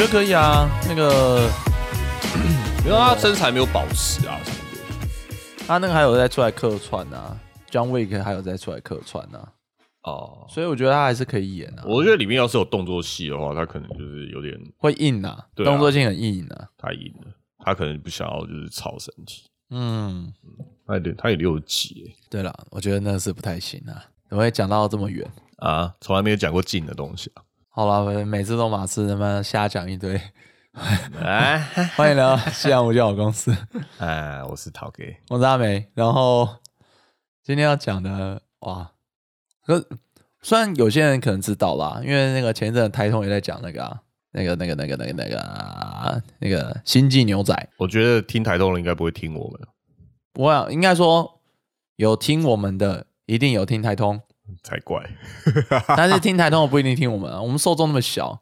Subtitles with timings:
[0.00, 0.66] 我觉得可以啊。
[0.88, 1.46] 那个
[2.86, 5.66] 因为他身材没有保持啊什么的。
[5.66, 7.38] 他那个还有在出来客串啊
[7.70, 9.52] ，John Wick 还有在出来客串啊，
[10.04, 11.84] 哦，所以我觉得他还是可以演啊。
[11.84, 16.68] 我觉得里面要是有动作戏的话，他可能就是有点会硬啊，动作性很硬啊。
[16.78, 19.50] 太硬了，他可能不想要就是超身体。
[19.68, 20.32] 嗯，
[20.86, 25.30] 他也他也六级欸对了，我觉得那是不太行啊，怎么会讲到这么远？
[25.58, 27.42] 啊，从来没有讲过近的东西啊。
[27.72, 30.20] 好了，每次都马刺他妈瞎讲一堆。
[31.22, 31.56] 哎
[31.96, 33.56] 欢迎来到西洋无教公司，
[33.98, 35.88] 哎，我是陶哥，我是阿梅。
[35.94, 36.48] 然后
[37.44, 38.90] 今天要讲的哇，
[39.64, 39.86] 可
[40.42, 44.00] 虽然有些人可能知道啦，因为那个前一阵台通也在讲那个、啊、
[44.32, 47.68] 那个、那个、那个、那个、那个、啊、那个星际牛仔。
[47.76, 49.60] 我觉得听台东人应该不会听我们，
[50.32, 51.40] 不会、啊，应该说
[51.94, 54.20] 有听我们的，一定有听台通，
[54.62, 55.02] 才怪。
[55.96, 57.40] 但是听台通的不一定听我们啊。
[57.40, 58.38] 我们受众那么小，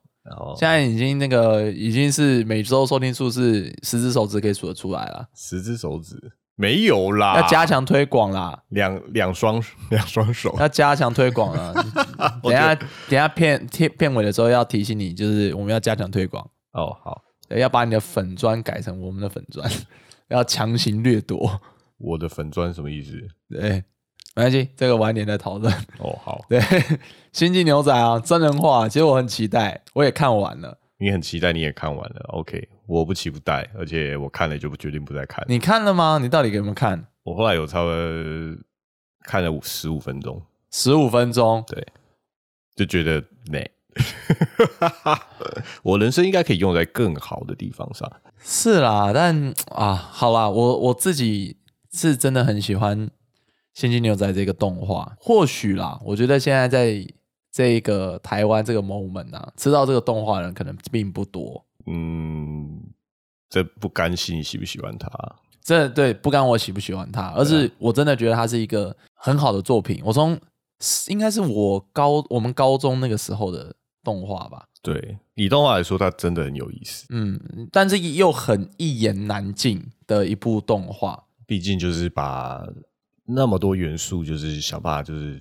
[0.56, 6.16] 现在已经那个已经是每周收听数是十只手指可以数得出来了，十只手指
[6.54, 8.62] 没有啦，要加强推广啦。
[8.70, 10.54] 两两双 两双手。
[10.58, 11.72] 要加强推广了。
[12.42, 19.70] 等一下，等一下片片片尾的时候要提醒你，就是我们要加强推广，哦，好，对要把你的粉砖改成我们的粉砖，
[20.28, 21.60] 要强行掠夺。
[21.96, 23.12] 我的粉砖什么意思？
[23.48, 23.82] 对，
[24.34, 25.72] 没关系，这个晚点再讨论。
[25.98, 26.60] 哦，好， 对，
[27.32, 30.78] 星际牛仔啊，真人化，其实我很期待，我也看完了。
[30.98, 35.44] 你很期待，你也看完了，OK，我不期不待，而且我看了就不决定不再看。
[35.48, 36.18] 你看了吗？
[36.20, 37.06] 你到底给没有看？
[37.22, 37.96] 我后来有差不多
[39.22, 41.86] 看了五十五分钟，十五分钟，对，
[42.74, 43.70] 就觉得美。
[45.82, 48.10] 我人生应该可以用在更好的地方上。
[48.40, 51.56] 是啦，但啊，好啦，我我自己
[51.92, 53.06] 是真的很喜欢
[53.78, 55.16] 《星际牛仔》这个动画。
[55.20, 57.06] 或许啦，我觉得现在在
[57.52, 61.64] 这个台湾这个 moment 啊，知道这个动画的人可能并不多。
[61.86, 62.82] 嗯，
[63.48, 65.08] 这不甘心你喜不喜欢他？
[65.62, 70.02] 这对不干我喜不喜欢他，而是我真的觉得它是一个很好的作品。
[70.04, 70.36] 我从
[71.06, 73.72] 应该是我高我们高中那个时候的
[74.02, 77.06] 动画吧，对，以动画来说，它真的很有意思。
[77.10, 77.38] 嗯，
[77.70, 81.26] 但是又很一言难尽的一部动画。
[81.46, 82.62] 毕竟就是把
[83.30, 85.38] 那么多元素，就是想办法就是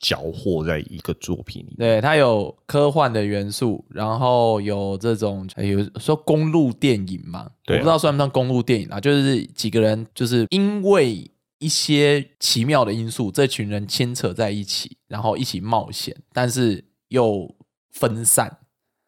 [0.00, 1.74] 搅和在一个作品里。
[1.76, 17.54] 对，它有科幻的元素，然后有这种哎有说公路电影嘛，对啊我不知道算不算公路电影啊，就是几个人就是因为一些奇妙的因素，这群人牵扯在一起，然后一起冒险，但是又
[17.90, 18.58] 分散。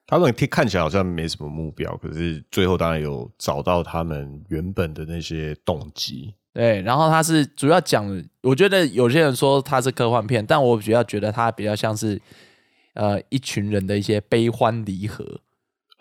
[0.07, 6.35] 他们听看起来好像没什么目标，可是最后当然有找到他们原本的那些动机。
[6.53, 12.21] 对，然后它是主要讲，我觉得有些人说它是科幻片，但我比较觉得它比较像是
[12.95, 15.25] 呃一群人的一些悲欢离合。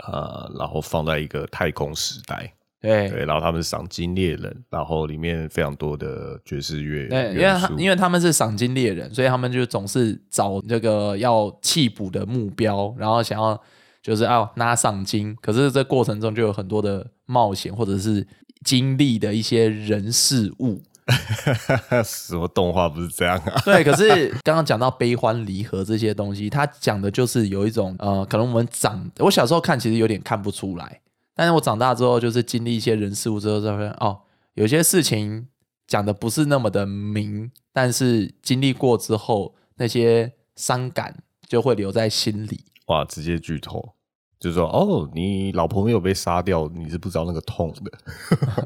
[0.08, 13.62] 呃，然后放在一个太空时代，对对，然后他们是赏金猎人，然后里面非常多的爵士乐对，因为，他因为他们是赏金猎人，所以他们就总是找这个要弃捕的目标，然后想要
[14.02, 15.36] 就是要拿赏金。
[15.42, 18.26] 可是这过程中就有很多的冒险，或者是
[18.66, 20.82] 经历的一些人事物。
[22.06, 23.60] 什么动画不是这样啊？
[23.66, 31.02] 对，可是刚刚讲到悲欢离合这些东西，它讲的就是有一种呃，可能我们长，我小时候看其实有点看不出来，
[31.36, 34.20] 但是我长大之后，就是经历一些人事物之后，才发现哦，
[34.54, 35.48] 有些事情
[35.88, 42.66] 讲的不是那么的明，但是经历过之后，那些伤感就会留在心里。
[42.86, 43.94] 哇，直接剧透，
[44.40, 47.92] 就是说哦，你老婆没有被杀掉，你是不知道那个痛的。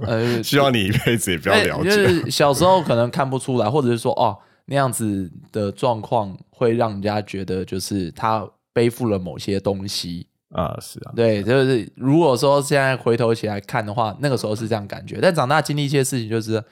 [0.08, 1.90] 呃， 希望你一辈子也不要哎了解。
[1.90, 10.28] 就是小时候可能看不出来，或者是说哦那样子的状况会让人家觉得就是他背负了某些东西。
[10.50, 16.64] 啊，是啊，对，就是如果说现在回头起来看的话，那个时候是这样感觉，但长大经历一些事情，就是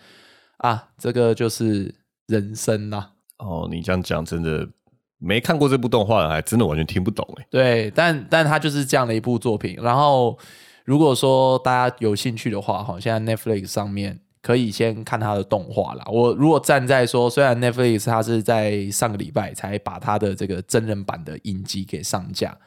[0.58, 1.92] 啊，这个就是
[2.28, 3.14] 人生啦。
[3.40, 4.70] 哦，你这样讲真的
[5.22, 7.46] 没看过这部动画的，还真的完全听不懂哎。
[7.50, 9.78] 对，但但它就是这样的一部作品。
[9.80, 10.36] 然后，
[10.84, 16.04] 如果说大家有兴趣的话，哈，现在 Netflix 上面可以先看它的动画啦。
[16.12, 22.58] 我如果站在说，虽然 Netflix 它是在上个礼拜才把它的这个真人版的影集给上架，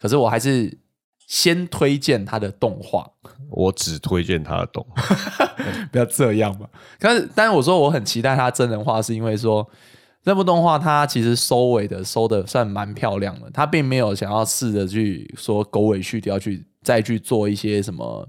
[0.00, 0.78] 可是我还是
[1.26, 3.10] 先推荐他的动画。
[3.50, 5.46] 我只推荐他的动画，
[5.92, 6.68] 不要这样嘛。
[6.98, 9.68] 但是，但是我说我很期待他真人化，是因为说
[10.24, 18.26] 这部动画它其实收尾的收的算蛮漂亮的，它并没有想要试着去说狗尾续貂去再去做一些什么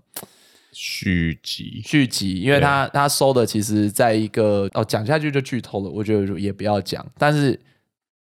[0.74, 7.58] 续集续集，因为它它收的其实在一个哦讲下去就剧透了，我觉得也不要讲，但是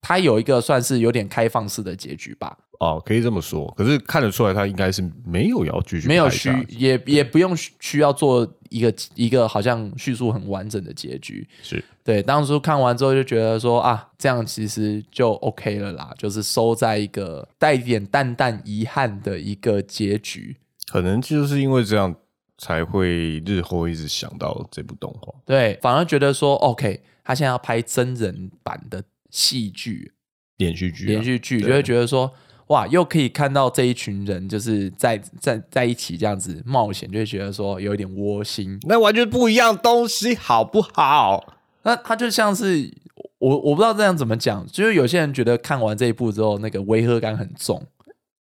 [0.01, 2.57] 它有一个算是有点开放式的结局吧。
[2.81, 3.73] 哦，可以这么说。
[3.77, 11.47] 可是看得出来，他应该是没有要继续没有需也也不用需需要做一个一个好像叙述很完整的结局。
[11.63, 20.57] 是对，当初看完之后就觉得说啊，这样其实就 OK 了啦，就是收在一个带一点淡淡遗憾的一个结局。
[20.91, 22.15] 可能就是因为这样，
[22.59, 25.33] 才会日后一直想到这部动画。
[25.47, 30.13] 对，反而觉得说 OK，他现在要拍真人版的戏剧、
[30.59, 32.31] 连续剧啊、连续剧，就会觉得说
[32.69, 38.79] 哇，又可以看到这一群人就是在在在一起这样子冒险，就会觉得说有一点窝心。
[38.89, 41.55] 那完全不一样东西，好不好？
[41.83, 42.91] 那他就像是
[43.39, 47.87] 我我不知道这样怎么讲，就是有些人觉得看完这一部之后，那个违和感很重，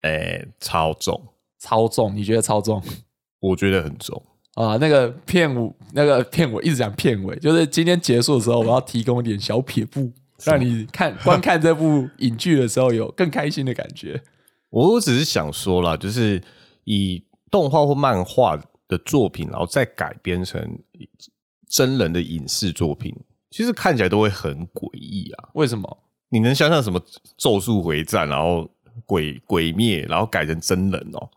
[0.02, 1.20] 哎、超重，
[1.58, 2.80] 超重，你觉得超重？
[3.40, 4.22] 我觉得很重。
[4.54, 10.12] 啊，那个片尾，那个片尾一直讲片尾，就是今天结束的时候，我要提供一点小撇步，
[10.44, 14.22] 让你看观看这部影剧的时候有更开心的感觉。
[14.70, 16.42] 我只是想说啦，就是
[16.84, 18.56] 以动画或漫画
[18.88, 20.78] 的作品，然后再改编成
[21.68, 23.14] 真人的影视作品，
[23.50, 25.48] 其实看起来都会很诡异啊。
[25.54, 25.98] 为什么？
[26.30, 26.98] 你能想象什么
[27.36, 28.66] 《咒术回战》，然后
[29.04, 31.28] 鬼鬼灭，然后改成真人哦？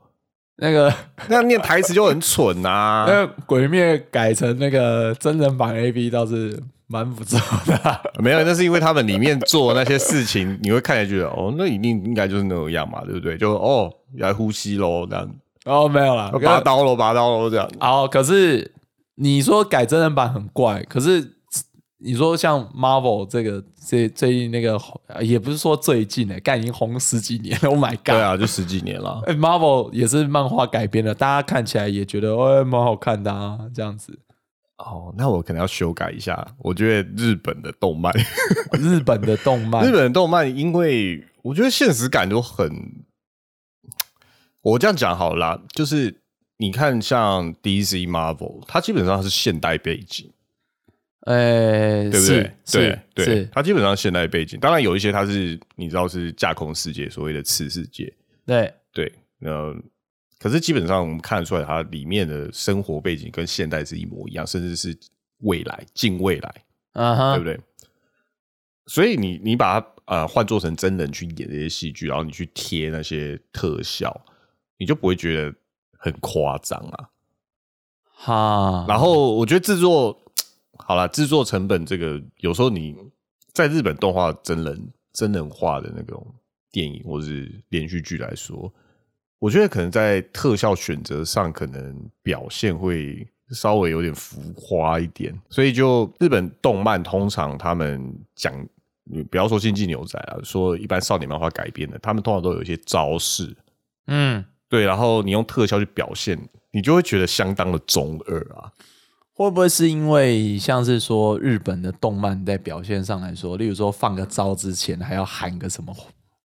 [0.58, 0.94] 那个
[1.28, 3.06] 那念台词就很蠢那啊！
[3.08, 6.58] 个鬼灭改成那个真人版 A V 倒是
[6.88, 13.38] 蛮不错的啊、没有，那是因为他们里面做那些事情，你会看起来觉得哦，那一定应该就是那样嘛，对不对？
[13.38, 15.30] 就哦，来呼吸喽，这样
[15.66, 17.68] 哦，没有啦，拔刀喽，拔刀喽，这样。
[17.80, 18.72] 哦，可是
[19.16, 21.35] 你说改真人版很怪，可是
[22.06, 28.06] 你说像 Marvel 这个最最近那个呃也不是说最近的，干已经红十几年了，Oh my god！
[28.06, 29.24] 对啊，就十几年了。
[29.26, 34.20] 哎、m a r v e l 也是漫画改编的，大家看起来也觉得哎蛮好看的啊，这样子。
[34.78, 36.46] 哦，那我可能要修改一下。
[36.60, 38.14] 我觉得日本的动漫，
[38.78, 42.70] 日本的动漫日本的动漫，因为我觉得现实感都很，
[44.62, 46.22] 我这样讲好了啦，就是
[46.58, 50.30] 你看像 DC、Marvel，它基本上是现代背景，
[51.26, 52.20] 哎，对不对？
[52.20, 54.60] 是对是对，，它基本上现代背景。
[54.60, 58.12] 当然有一些它是你知道是架空世界，所谓的次世界，
[58.46, 59.12] 对，对，
[59.42, 59.76] 呃，
[60.40, 64.98] 可是基本上我们看得出来，它里面的生活背景跟现代是一模一样，甚至是
[65.40, 66.56] 未来近未来。
[66.94, 67.60] 啊哈，对不对？
[68.86, 74.26] 所以你你把它呃换做成真人去演这些戏剧，然后你去贴那些特效，
[74.78, 75.54] 你就不会觉得
[75.98, 77.10] 很夸张啊。
[78.18, 80.25] 哈，然后我觉得制作
[80.88, 82.96] 好了，制作成本这个有时候你
[83.54, 86.24] 在日本动画真人真人化的那种
[86.72, 88.72] 电影或是连续剧来说，
[89.40, 95.34] 我觉得可能在特效选择上，可能表现会稍微有点浮夸一点。
[95.50, 98.54] 所以就日本动漫通常他们讲，
[99.06, 103.58] 你不要说星际牛仔啊，说一般少年漫画改编的，他们通常都有一些招式，
[104.06, 106.38] 嗯，对，然后你用特效去表现，
[106.70, 108.72] 你就会觉得相当的中二啊。
[109.36, 115.94] 会不会是因为像是说日本的动漫在表现上来说，例如说放个招之前还要喊个什么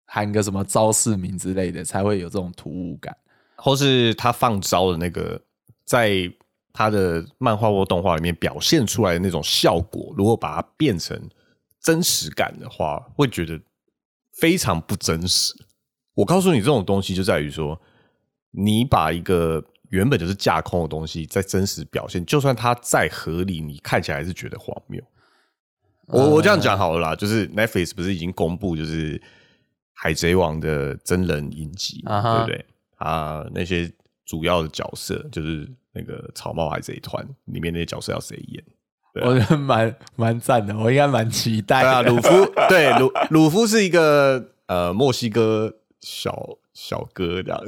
[0.06, 3.16] 喊个什么招式名之类的，才会有这种突兀感？
[3.56, 5.40] 或是他放招的那个，
[5.86, 6.12] 在
[6.74, 11.16] 他的漫画或动画里面表现出来的那种效果，如果把它变成
[11.80, 13.60] 真实感的话，会觉得
[14.34, 15.54] 非常不真实。
[16.16, 17.80] 我告诉你，这种东西就在于说，
[18.50, 25.02] 你把一个原本就是架空的东西，在真实表现，就算它再合理，你看起来还是觉得荒谬。
[26.08, 29.20] 我我这样讲好了啦，就是 Netflix 不是已经公布就是
[29.94, 32.66] 《海贼王》的真人影集对不对？
[32.96, 33.92] 啊，那些
[34.26, 38.64] 主要的角色就是那个草帽海贼团里面那些角色要谁演？
[39.22, 42.10] 我觉得蛮蛮赞的，我应该蛮期待对啊，的。
[42.10, 47.62] 鲁夫对鲁鲁夫是一个呃墨西哥小小哥这样。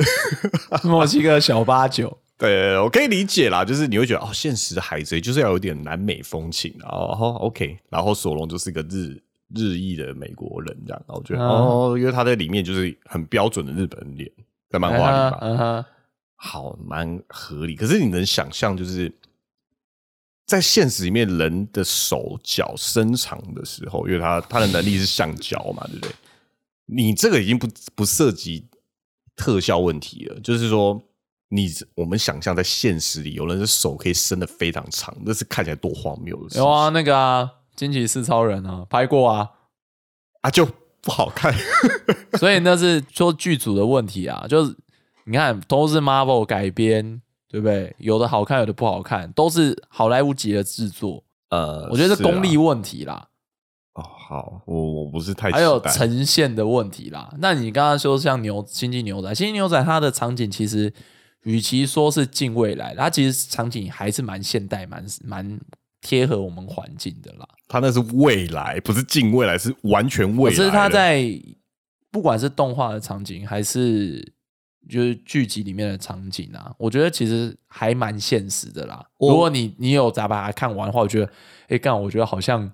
[0.84, 9.22] 墨西哥小八九， 对，我可以理解啦，就是你会觉得哦，现实的海贼就是要有点南美风情，然后、哦、OK，然后索隆就是个日
[9.54, 14.32] 日裔的美国人这样，然后我觉得、嗯哦，因为他在里面就是很标准的日本人脸，
[14.70, 15.86] 在漫画里吧，
[16.38, 17.76] 好蛮合理。
[17.76, 19.14] 可是你能想象，就是
[20.46, 26.12] 在现实里面，人的手脚伸长的时候，因为他他的能力是橡胶嘛，对不对？
[26.86, 28.66] 你这个已经不不涉及
[29.36, 31.02] 特效问题了，就是说，
[31.50, 39.50] 你我们想象在现实里，有人的手可以伸的非常长，那是看起来多荒谬的事有啊，那个啊，惊奇四超人啊，拍过啊，
[40.42, 40.68] 啊，就
[41.02, 41.54] 不好看。
[42.40, 44.76] 所以那是说剧组的问题啊，就是
[45.26, 47.96] 你看都是 Marvel 改编，对不对？
[47.98, 53.28] 有的好看，有的不好看，都是好莱坞级的制作，呃，我觉得是啊功力问题啦。
[54.32, 57.34] 哦，好，我我不是太还有呈现的问题啦。
[57.40, 60.92] 那你刚刚说像牛星际牛仔，星际牛仔它的场景其实
[61.44, 65.60] 与其说是近未来，它其实场景还是蛮现代、蛮蛮
[66.00, 67.46] 贴合我们环境的啦。
[67.68, 70.56] 它那是未来，不是近未来，是完全未来。
[70.58, 71.24] 可是它在
[72.10, 74.34] 不管是动画的场景，还是
[74.90, 79.06] 就是剧集里面的场景啊，我觉得其实还蛮现实的啦。
[79.20, 81.32] 如果你你有咋把它看完的话，我觉得，
[81.68, 82.70] 哎，干，我觉得好像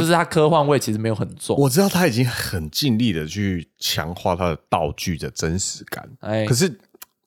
[0.00, 1.56] 就是它科幻味其实没有很重。
[1.58, 6.78] 我知道他已经很尽力的去强化他的道具的真实感，哎可，是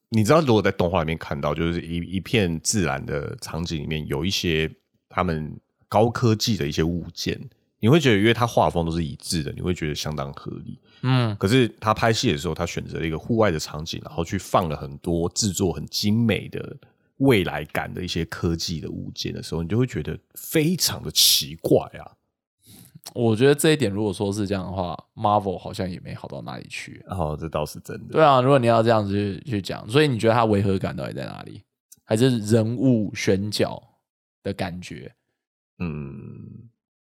[0.08, 4.70] 你知道，如果在动画里面看到，就是一一片自然的场景里面有一些
[5.08, 5.58] 他们
[5.88, 7.38] 高科技的一些物件，
[7.80, 10.78] 你会觉得，因为它画风都是一致的，你会觉得相当合理。
[11.02, 16.76] 嗯，可是他拍戏的时候，他选择了一个户外的场景，然后去放了很多制作很精美的
[17.18, 22.10] 未来感的一些科技的物件的时候，你就会觉得非常的奇怪啊。
[23.14, 27.04] 我觉得这一点如果说是这样的话，Marvel 好像也没好到哪里去。
[27.08, 28.12] 哦这倒是真的。
[28.12, 31.62] 对啊，如果你要这样子去去讲，所以你觉得它违和感到底在哪里？
[32.04, 33.82] 还是人物选角
[34.42, 35.12] 的感觉？
[35.78, 36.68] 嗯，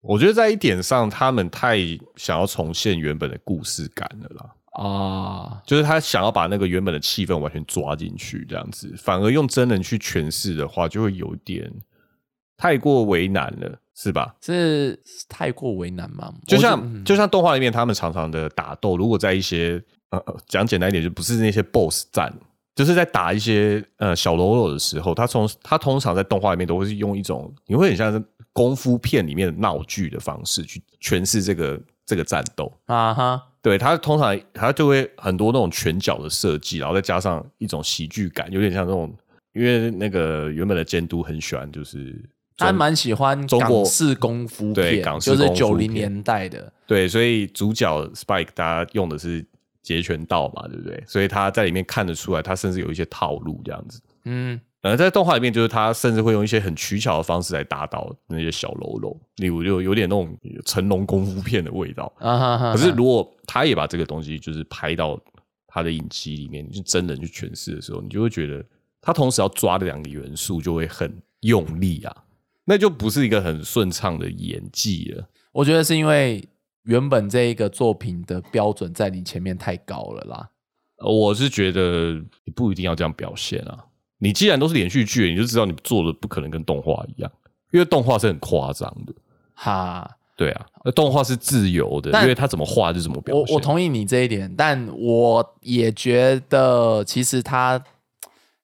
[0.01, 1.77] 我觉得在一点上，他们太
[2.15, 4.53] 想要重现原本的故事感了啦。
[4.83, 11.71] 啊，就是他想要把那个原本的气氛完全抓进去，这样子，反而用真人去诠释的话，就会有点
[12.55, 14.35] 太过为难了，是吧？
[14.41, 16.31] 是太过为难吗？
[16.45, 22.31] 就我像嗯就像动画里面他们常常的打斗，如果在一些呃呃讲简单一点，就不是那些 BOSS 战，
[22.75, 28.23] 就是在打一些呃小喽啰的时候，他从他通常在动画里面都会是用一种你会很像是
[28.53, 32.71] 功夫片里面的闹剧的方式去诠释这个这个战斗。
[32.85, 39.11] 啊哈，对他通常他就会很多那种拳脚的设计，然后再加上一种喜剧感，有点像那种，
[39.53, 42.23] 因为那个原本的监督很喜欢，就是
[42.57, 46.73] 他蛮喜欢中国港式功夫片，对港式就是九零年代的。
[46.87, 49.45] 对，所以主角 Spike 大家用的是
[49.83, 51.01] 截拳道嘛，对不对？
[51.05, 54.01] 所以他在里面看得出来，他甚至有一些套路这样子。
[54.25, 60.35] 嗯，呃，在动画里面，就是他甚至会用一些很取巧的方式来打倒那些小喽啰，例如就有点那种
[60.65, 62.11] 成龙功夫片的味道。
[62.17, 62.71] 啊哈哈。
[62.73, 65.19] 可是如果他也把这个东西就是拍到
[65.67, 68.65] 他的影集里面，就真人去诠释的时候，你就会觉得
[68.99, 72.15] 他同时要抓的两个元素就会很用力啊，
[72.69, 75.25] 那就不是一个很顺畅的演技了。
[75.53, 76.45] 我觉得是因为
[76.83, 80.49] 原本这一个作品的标准在你前面太高了啦。
[80.97, 83.85] 呃我是觉得你不一定要这样表现啊。
[84.17, 87.31] 你既然都是连续剧，你就知道你做的不可能跟动画一样，
[87.71, 89.13] 因为动画是很夸张的。
[89.53, 93.55] 哈，对啊，那动画是自由的，因为他怎么画就怎么表我现。
[93.55, 97.81] 我同意你这一点，但我也觉得其实他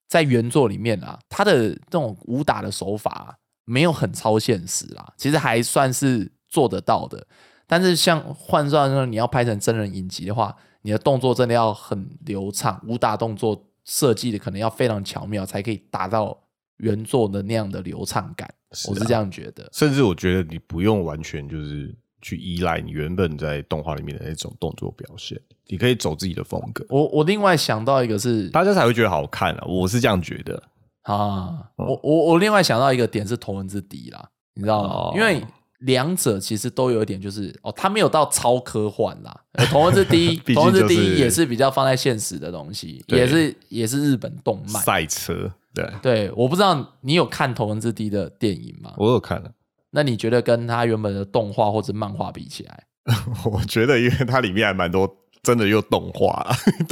[0.08, 7.26] 在原作里面啊，他的这种武打的手法没有很超现实啦，其实还算是做得到的。
[7.66, 16.38] 但是像换算说你要拍成真人影集的话，你的动作真的要很流畅，武打动作设计的可能要非常巧妙，才可以达到
[16.78, 18.54] 原作的那样的流畅感。
[18.74, 19.68] 是啊我是这样觉得。
[19.72, 29.66] 甚至我觉得你不用完全就是去依赖你原本在动画里面的那种动作表现，你可以走自己的风格，我我另外想到一个是大家才会觉得好看啊！
[29.66, 30.62] 我是这样觉得。
[31.04, 34.90] 啊，我我我另外想到一个点是头文字 D 啦，你知道吗？
[34.90, 35.42] 哦因为
[35.80, 39.38] 两者其实都有一点就是哦，它没有到超科幻啦。
[39.54, 44.82] 呃头文字 D， 头文字就是 D 也是比较放在现实的东西，也是也是日本动漫。
[44.82, 48.94] 赛车，对对，我不知道你有看头文字 D 的电影吗？
[48.98, 49.52] 我有看了。
[49.92, 52.84] 那你觉得跟它原本的动画或者漫画比起来，
[53.52, 56.86] 我觉得，因为它里面还蛮多真的又动画啦， 你？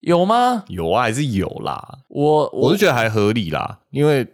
[0.00, 0.64] 有吗？
[0.68, 2.00] 有啊，还是有啦。
[2.08, 4.26] 我我是觉得还合理啦，因为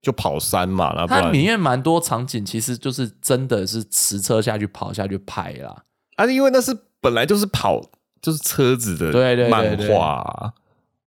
[0.00, 5.84] 就跑山嘛，那不它然里面蛮多场景其实就是真的是骑车下去跑下去拍啦。
[6.16, 7.80] 啊，因为那是本来就是跑
[8.22, 10.52] 就是车子的对对对漫对画啊，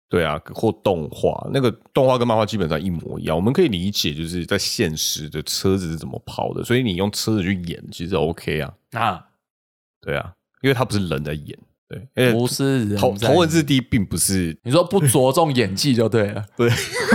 [0.09, 9.25] 对啊，或动画，那个动画跟漫画基本上一模一样，我们可以理解就是在现实的车子是怎么跑的，所以你用车子去演其实 OK 啊，啊，
[10.01, 16.69] 对啊，因为它不是人在演，对，不是人头头文字 D 并不是你说不着重演技就对了，对，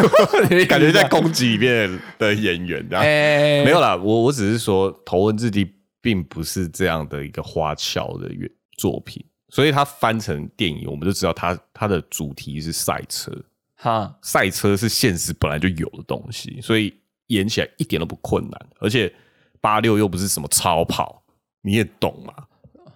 [0.64, 3.04] 感觉在攻击里面的演员这样。
[3.04, 13.30] 哎没有啦，我我只是说头文字 D 并不是这样的一个花俏的原作品，所以它翻成电影，我们就知道它它的主题是赛车，
[13.76, 16.94] 哈，赛车是现实本来就有的东西，所以
[17.26, 19.12] 演起来一点都不困难，而且
[19.60, 21.22] 八六又不是什么超跑，
[21.60, 22.32] 你也懂嘛。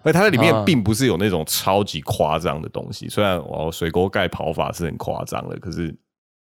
[0.06, 5.92] 而它里面啊并不是有那种超级夸张的东西，虽然哦水沟盖跑法是很夸张的，可是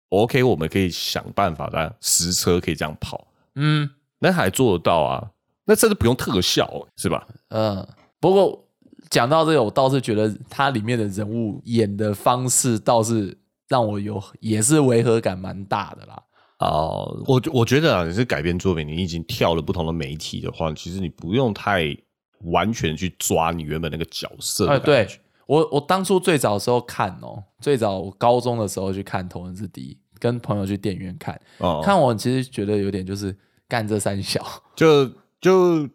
[0.10, 3.90] OK，我们可以想办法让实车可以这样跑，嗯，
[4.20, 5.32] 那还做得到啊。
[5.66, 7.28] 那甚至不用特效，是吧？
[7.50, 7.88] 嗯，
[8.20, 8.68] 不过
[9.10, 16.24] 讲到这个，我倒是觉得它里面的人物演的方式倒是让我有也是违和感蛮大的啦。
[16.60, 21.96] 哦，我我觉得啊，你是改编作品，你已经跳了不同的媒体的话，其实你不用太
[22.44, 24.68] 完全去抓你原本那个角色。
[24.68, 25.08] 哎，对
[25.48, 33.36] 我我当初最早的时候看哦，最早我高中的时候去看《头文字 D》，跟朋友去电影院看，哦，看我其实觉得有点就是
[33.68, 34.46] 干这三小，
[34.76, 35.10] 就
[35.42, 35.88] 就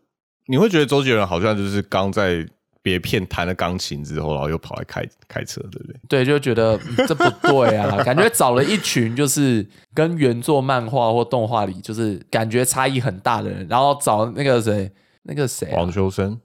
[0.47, 2.47] 你会觉得周杰伦好像就是刚在
[2.83, 5.97] 别片弹了钢琴之后，然后又跑来开开车，对不对？
[6.09, 14.89] 对，就觉得嗯这不对啊，感觉找了一群就是跟原作漫画或动画里就是感觉差异很大的人，然后找那个谁，
[15.27, 16.41] 那个谁、啊黄，秋生，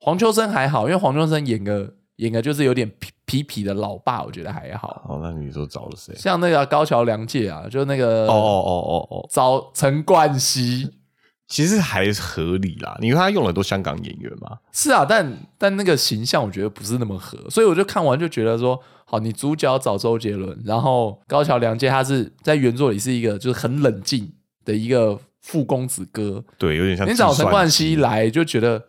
[0.00, 5.02] 黄秋生还好，因为黄秋生演个演个就是有点痞痞痞的老爸，我觉得还好。
[5.08, 6.14] 哦，那你说找了谁？
[6.16, 10.90] 像那个高桥良介啊，就那个哦哦哦哦哦，找陈冠希，
[11.48, 14.58] 其实还合理啦，因为他用了很多香港演员嘛。
[14.72, 24.32] 是啊，但但那个形象我觉得不是那么合，所以我就看完就觉得说，好，你主角找周杰伦，然后高桥良介他是在原作里是一个就是很冷静
[24.64, 28.82] 的一个富公子哥，对，有点像你找陈冠希希来就觉得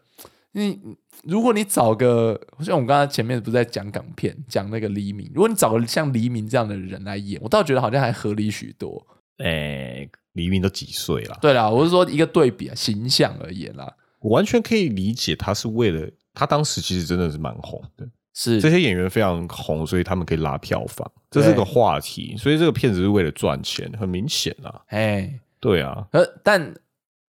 [0.54, 0.80] 你。
[1.24, 9.02] 如果你找个像我们刚才前面不是在讲港片，讲那个黎明，如果你找个像黎明这样的人来演，我倒觉得好像还合理许多。
[9.38, 11.38] 哎，黎明都几岁了？
[11.40, 22.36] 对啦，我是说一个对比啊，形象而言啦，我完全可以理解他是为了他当时其实真的是蛮红的，是这些演员非常红，所以他们可以拉票房，这是个话题。
[22.36, 24.82] 所以这个片子是为了赚钱，很明显啊。
[24.88, 26.74] 哎，对啊，呃，但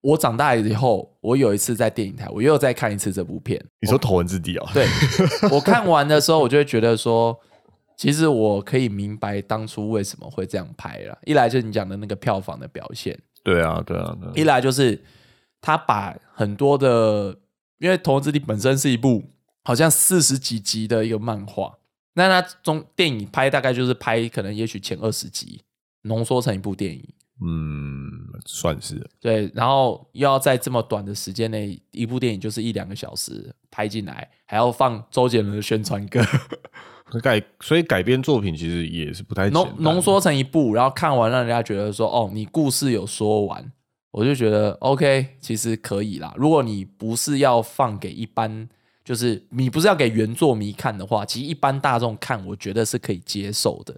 [0.02, 3.60] 我长大以后，我有一次在电影台，我又再看一次这部片。
[3.82, 4.88] 你说头文字 D 哦，对
[5.52, 7.38] 我看完的时候，我就会觉得说，
[7.98, 11.18] 其实我可以明白当初为什么会这样拍了。
[11.26, 15.04] 一来就是你讲的那个票房的表现，对啊，对啊，对啊一来就是
[15.60, 17.36] 他把很多的，
[17.80, 19.24] 因为《头文字 D》本身是一部
[19.64, 21.74] 好像四十几集的一个漫画，
[22.14, 25.64] 那它中电影拍大概就是拍可能也许前二十集
[26.04, 27.04] 浓缩成一部电影。
[27.42, 28.10] 嗯，
[28.46, 36.22] 算是对，然后又要在这么短的时间内，一部电影就是一两个小时拍进来，还要放周杰伦的宣传歌，
[37.22, 43.72] 改，所以改编作品其实也是不太浓浓缩成一部，然后看完让人家觉得说，哦，你故事有说完，
[44.12, 46.34] 我就觉得 OK，其实可以啦。
[46.36, 48.68] 如果你不是要放给一般，
[49.06, 53.96] 就是你不是要给原作迷看的话，其实一般大众看，我觉得是可以接受的。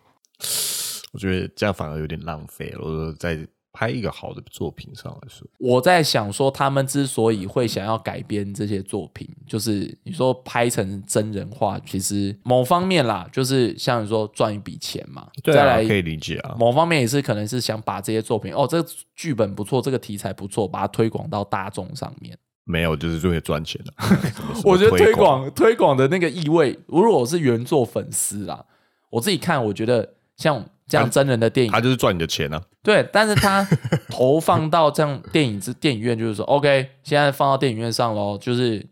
[1.12, 2.80] 我觉得这样反而有点浪费了。
[2.82, 15.26] 我说在拍一个好的作品上来说，我在想说，他们之所以会想要改编这些作品，就是你说拍成真人化，其实某方面啦，就是像你说赚一笔钱嘛。
[15.41, 16.54] 对啊，再来可以理解啊。
[16.60, 22.38] 某方面也是可能是想把这些作品，哦，这个剧本不错，这个题材不错，把它推广到大众上面。
[22.65, 23.93] 没有，就是为了赚钱的。
[24.54, 28.65] 什么我觉得推推广推广的那个意味，如果我是原作粉丝啦，
[29.12, 32.62] 我自己看，我觉得像这样真人的电影他，就是赚你的钱啊。
[32.84, 33.66] 对，但是他
[34.10, 38.86] 投放到这样电影之电影院，就是说， OK，现在放到电影院上喽，就是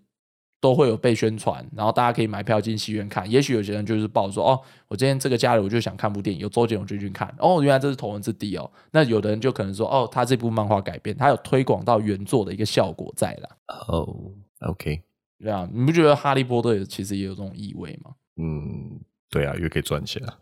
[0.61, 3.29] 都会有被宣传，然后大家可以买票进戏院看。
[3.29, 7.33] 也许有些人就是抱着说，哦，我今天这个假日我就想看部电影，有周杰伦我就去看。
[7.37, 8.71] 哦，原来这是头文字 D 哦。
[8.91, 13.49] 那有的人就可能说，哦，他这部漫画改编，他有推广到原作的一个效果在了。
[13.87, 14.15] 哦
[14.61, 15.01] ，OK，
[15.41, 18.11] 对啊，你不觉得哈利波特也其实也有这种意味吗？
[18.41, 20.33] 嗯，对啊，因为可以赚钱啊。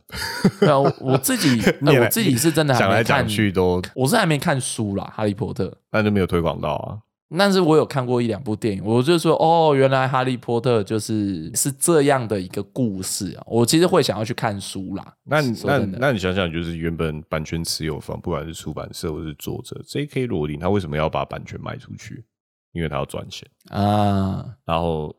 [0.59, 5.65] 对啊，我我自己、 我自己是真的还讲来没看讲，去都，我是还没看书啦，《哈利波特》。
[5.91, 6.99] 那就没有推广到啊。
[7.37, 13.43] 但是我有看过一两部电影，我就说哦，原来《哈利波特》就是是这样的一个故事啊。
[13.45, 15.13] 我其实会想要去看书啦。
[15.25, 20.25] 那你那那你想想，就是原本版权持有方，不管是出版社或是作者，J.K.
[20.25, 22.23] 罗琳他为什么要把版权卖出去？
[22.71, 23.45] 因为他要赚钱。
[23.71, 25.13] 啊，然后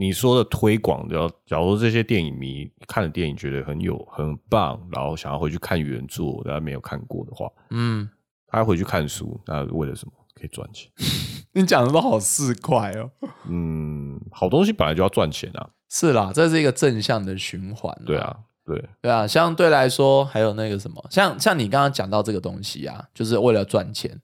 [0.00, 8.08] 你说的推广，要假如这些电影迷看了电影觉得很有很棒，然后想要回去看原作，但没有看过的话，嗯，
[8.46, 10.12] 他回去看书，那为了什么？
[10.34, 10.88] 可以赚钱。
[11.52, 13.10] 你讲的都好市侩哦。
[13.48, 15.70] 嗯，好东西本来就要赚钱啊。
[15.88, 17.92] 是啦，这是一个正向的循环。
[18.06, 24.20] 对，啊，对，对啊，相对来说还有那个什么，像像你刚刚讲到这个东西啊，就是为了赚钱。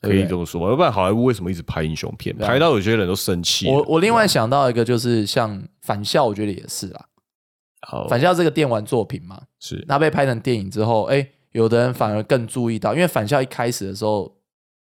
[0.00, 0.68] 可以这么说。
[0.70, 3.68] 要不然好莱坞为什么一直拍英雄片，拍到有些人都生气？
[3.68, 7.06] 我我另外想到一个，就是像返校，我觉得也是啦。
[7.86, 14.36] 好返校这个电玩作品嘛，是那被拍成电影之后，哎，有的人反而更注意到，因为返校一开始的时候，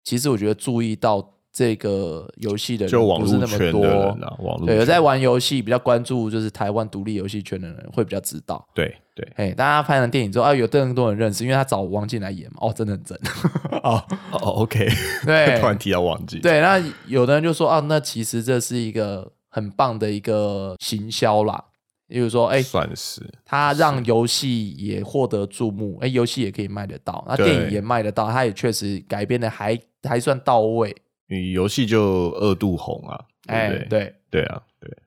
[0.04, 3.82] 其实我觉得注意到这个游戏的人就网不是那么络圈的多。
[3.86, 8.68] 人，啊，网络对，有在玩游戏比较关注就是台湾独立游戏圈的人会比较知道。
[8.74, 9.26] 对对。
[9.38, 13.18] 哎，大家拍完电影之后啊，有更多人认识，因为他找王静来演嘛，哦，真的很真。
[13.84, 14.04] 哦。
[14.34, 14.86] 哦，OK，
[15.26, 15.58] 对。
[15.62, 21.64] 突然提到王静，对，那有的人就说啊，那其实这是一个很棒的一个行销啦。
[22.08, 30.94] 例如说，哎，算是他让游戏也获得注目，哎，游戏也可以卖得到，那电影也卖得到，他也确实改编的还还算到位。
[31.28, 33.90] 你游戏就二度红啊，对哎不，对？
[33.90, 34.98] 对，对啊，对。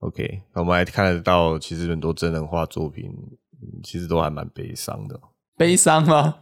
[0.00, 3.10] OK，那我们还看得到，其实很多真人化作品，
[3.62, 5.20] 嗯其实都还蛮悲伤的。
[5.56, 6.38] 悲伤吗？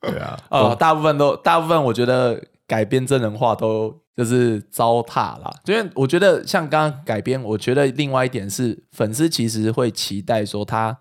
[0.00, 5.52] 对啊， 哦，大部分都，大部分我觉得改编真人化都就是糟蹋啦。
[5.66, 10.98] 因为我觉得像刚刚改编，我觉得另外一点是粉丝其实会期待说它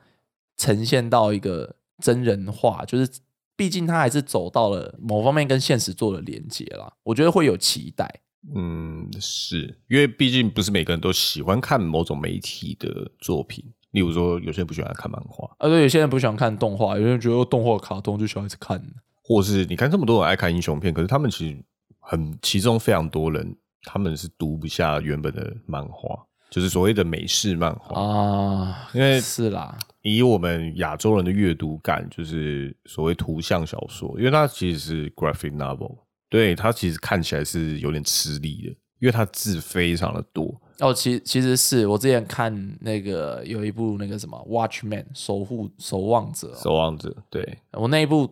[0.57, 3.09] 呈现到一个真人化，就是
[3.55, 6.91] 毕竟它还是走到了某方面跟现实做了连接啦。
[7.03, 8.21] 我觉得会有期待。
[8.53, 18.83] 嗯，是因为毕竟不是每个人都喜欢看某种媒体的作品，例如说有些人不喜欢看漫画，啊，对，有些人不喜欢看动画，有些人觉得动画卡通就小孩子看。
[19.23, 21.63] 或是你看这么多人爱看英雄片，可是他们其实
[21.99, 27.99] 很其中非常多人他们是读不下原本的漫画，就是所谓的美式漫画。
[27.99, 35.97] 啊，因为是啦，以我们亚洲人的阅读感，就是所谓图像小说，因为它其实是 graphic novel，
[36.29, 40.53] 对它其实看起来是有点吃力的，因为它字非常的多。
[40.77, 48.31] 哦，其其实是我之前看那个有一部那个什么《Watchman》守护守望者哦、守望者，对，我那一部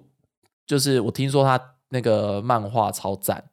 [0.67, 3.43] 就是我听说他那个漫画超赞，然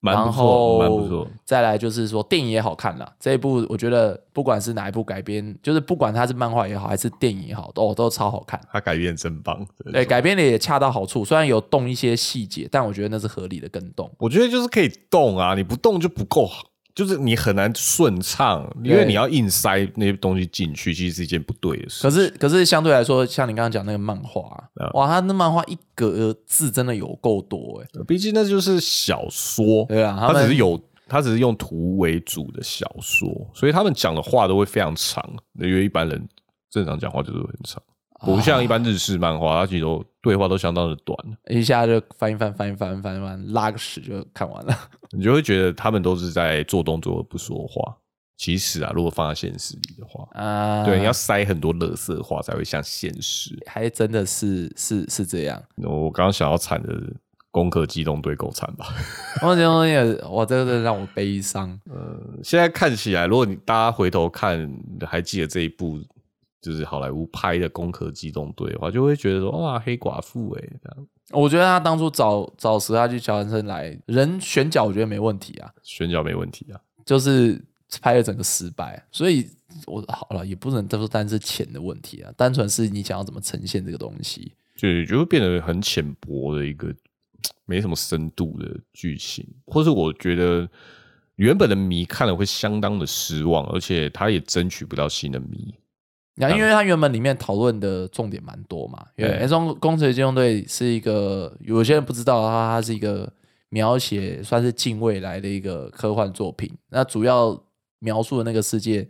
[0.00, 1.26] 蛮不错，后蛮不错。
[1.44, 8.60] 再来就是说电影也好看啦，这一部我觉得不管是哪一部改编，就是不管它是漫画也好还是电影也好，都都超好看。
[8.72, 14.10] 它改编真棒，对，改编的也恰到好处，虽然有动一些细节，但我觉得那是合理的跟动。
[14.18, 16.62] 我觉得就是可以动啊，你不动就不够好，
[16.98, 22.02] 就是你很难顺畅，因为你要硬塞那些东西进去，其实是一件不对的事。
[22.02, 35.24] 可是，可是相对来说，像你刚刚讲那个漫画、哇，他那漫画一格字真的有够多哎、毕竟那就是小说，对啊他它只是有，他只是用图为主的小说，所以他们讲的话都会非常长，
[35.60, 36.28] 因为一般人
[36.68, 37.80] 正常讲话就是很长，
[38.20, 41.16] 不像一般日式漫画，它其实都对话都相当的短，
[41.48, 44.76] 一下就翻一翻，翻一翻，翻一翻，拉个屎就看完了。
[45.12, 47.96] 你就会觉得他们都是在做动作而不说话。
[48.36, 53.50] 其实啊，如果放在现实里的话，啊，对，你要塞很多乐色话才会像现实。
[53.66, 55.60] 还真的是是是这样。
[55.76, 56.94] 我刚刚想要惨的
[57.50, 58.94] 《攻壳机动队》够惨吧？
[59.42, 61.76] 我这东西也，哇，这个真的让我悲伤。
[62.44, 64.72] 现在看起来，如果你大家回头看，
[65.04, 65.98] 还记得这一部
[66.60, 76.80] 就是好莱坞拍的《攻壳机动队》的话，就会觉得说哇，黑寡妇哎、这样我觉得他当初找找史哈去乔安森来人选角，我觉得没问题啊，选角没问题啊。
[77.04, 77.62] 就是
[78.02, 79.48] 拍了整个失败，所以
[79.86, 84.52] 我好了也不能说单是钱的问题啊，单纯是你想要怎么呈现这个东西。
[84.76, 86.94] 就就会变得很浅薄的一个
[87.66, 90.68] 没什么深度的剧情，或是我觉得
[91.36, 95.74] 原本的迷看了会相当的失望，而且他也争取不到新的迷。
[96.38, 103.32] 那因为它原本里面讨论的重点蛮多嘛，因为对《中工程机动队》是一个有些人不知道它，它是一个
[103.70, 106.70] 描写算是近未来的一个科幻作品。
[106.90, 107.64] 那主要
[107.98, 109.08] 描述的那个世界，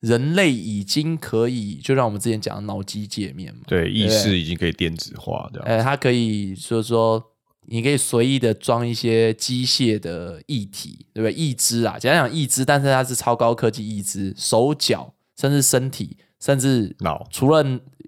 [0.00, 5.68] 人类已经可以，就像我们之前讲的脑机界面嘛，对，意识已经可以电子化，这样。
[5.68, 7.22] 呃，它可以就是说，
[7.66, 11.32] 你可以随意的装一些机械的义体，对不对？
[11.32, 17.64] 义肢啊，简单讲义肢，但是它是超高科技义肢，手脚甚至身体，甚至脑除了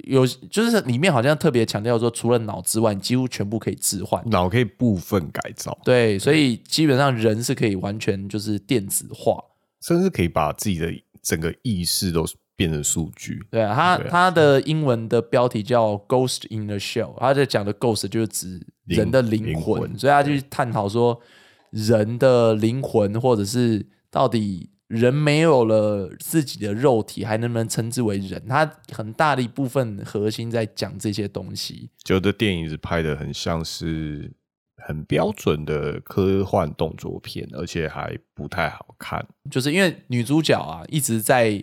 [0.09, 4.20] 有，就是里面好像特别强调说，除了脑之外，你几乎全部可以置换。
[4.29, 9.42] 脑可以部分改造，对，所以基本上人是可以完全就是电子化。
[9.81, 10.92] 甚至可以把自己的
[11.23, 13.40] 整个意识都变成数据。
[13.51, 21.20] 对啊，它对啊它的英文的标题叫《Ghost in the Shell》，它在讲的 ghost 就是指灵人的灵灵魂，魂所以他去探讨说
[21.70, 28.42] 人的灵魂，或者是到底人没有了自己的肉体，还能不能称之为人？
[28.48, 31.90] 他很大的一部分核心在讲这些东西。
[32.02, 34.33] 就的电影是拍的很像是
[34.76, 39.26] 很标准的科幻动作片，而且还不太好看。
[39.50, 41.62] 就是因为女主角啊一直在，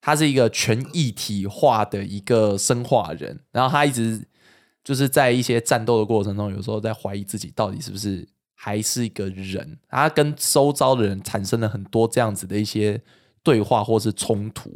[0.00, 4.26] 她是一个全一体化的一个生化人，然后她一直
[4.82, 8.26] 就是在一些战斗的过程中，有时候在怀疑自己到底是不是
[8.64, 12.98] 还是一个人，他跟周遭的人产生了很多这样子的一些
[13.42, 14.70] 对话或是冲突，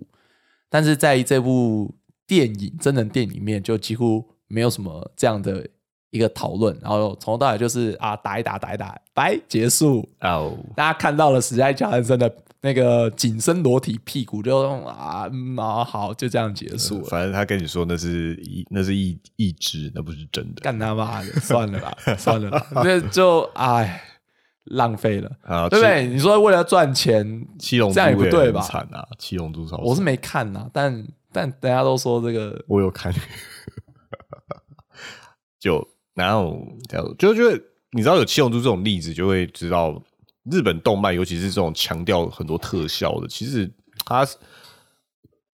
[0.69, 1.95] 但是在这部
[2.27, 5.67] 电影真人电影里面，就几乎没有什么这样的
[6.11, 10.07] 一个讨论，然后从头到尾就是啊打一打打一打，拜结束。
[10.21, 17.05] 哦，大家看到了史嘉乔汉森的那个紧身裸体屁股，就啊嗯啊好，就这样结束了。
[17.05, 20.61] 反正他跟你说那是一那是一一只，那不是真的。
[20.61, 24.03] 干他妈的，算了吧， 算了啦，那就哎
[24.65, 26.07] 浪费了，啊，对不对？
[26.09, 33.15] 你说为了赚钱，七龙珠这样也不对吧很惨啊，七龙珠超惨我是没看呐，但但大家都说这个我有看，
[35.61, 40.03] 就然后就就得你知道有七龙珠这种例子，就会知道
[40.51, 43.71] 日本动漫，尤其是这种强调很多特效的，其实
[44.05, 44.27] 它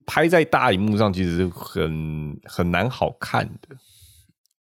[0.07, 3.76] 拍在大荧幕上，其实是很很难好看的。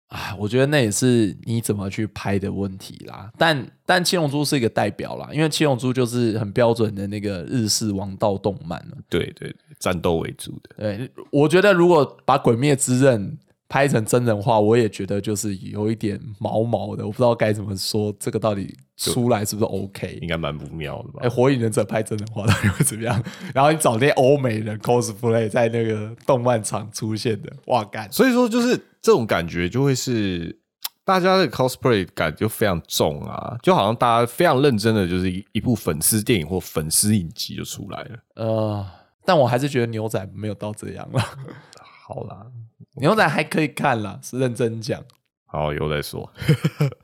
[0.08, 3.32] 啊，我觉得那也是你怎么去拍的问题啦。
[3.38, 13.32] 但但七龙珠是一个代表啦，因为七龙珠就是很标准的那个日式王道动漫对对，战斗为主的，对，我觉得如果把《鬼灭之刃》
[13.70, 20.18] 拍成真人化，我也觉得就是有一点毛毛的，我不知道该怎么说，这个到底出来是不是 OK？
[20.24, 21.20] 应该蛮不妙的吧？
[21.22, 23.24] 哎，火影忍者拍真人化到底会怎么样？
[23.54, 28.12] 然后你找那些欧美人 cosplay 在那个动漫场出现的，哇干！
[28.12, 30.60] 所以说，就是这种感觉就会是
[31.06, 38.20] 大家的 cosplay 感就非常重啊，就好像大家非常认真的，就是一一部粉丝电影或粉丝影集就出来了。
[38.36, 38.86] 呃，
[39.24, 41.24] 但我还是觉得牛仔没有到这样了。
[42.08, 42.48] 好啦，
[42.95, 45.04] 牛仔还可以看啦，是认真讲。
[45.45, 46.32] 好，以后再说。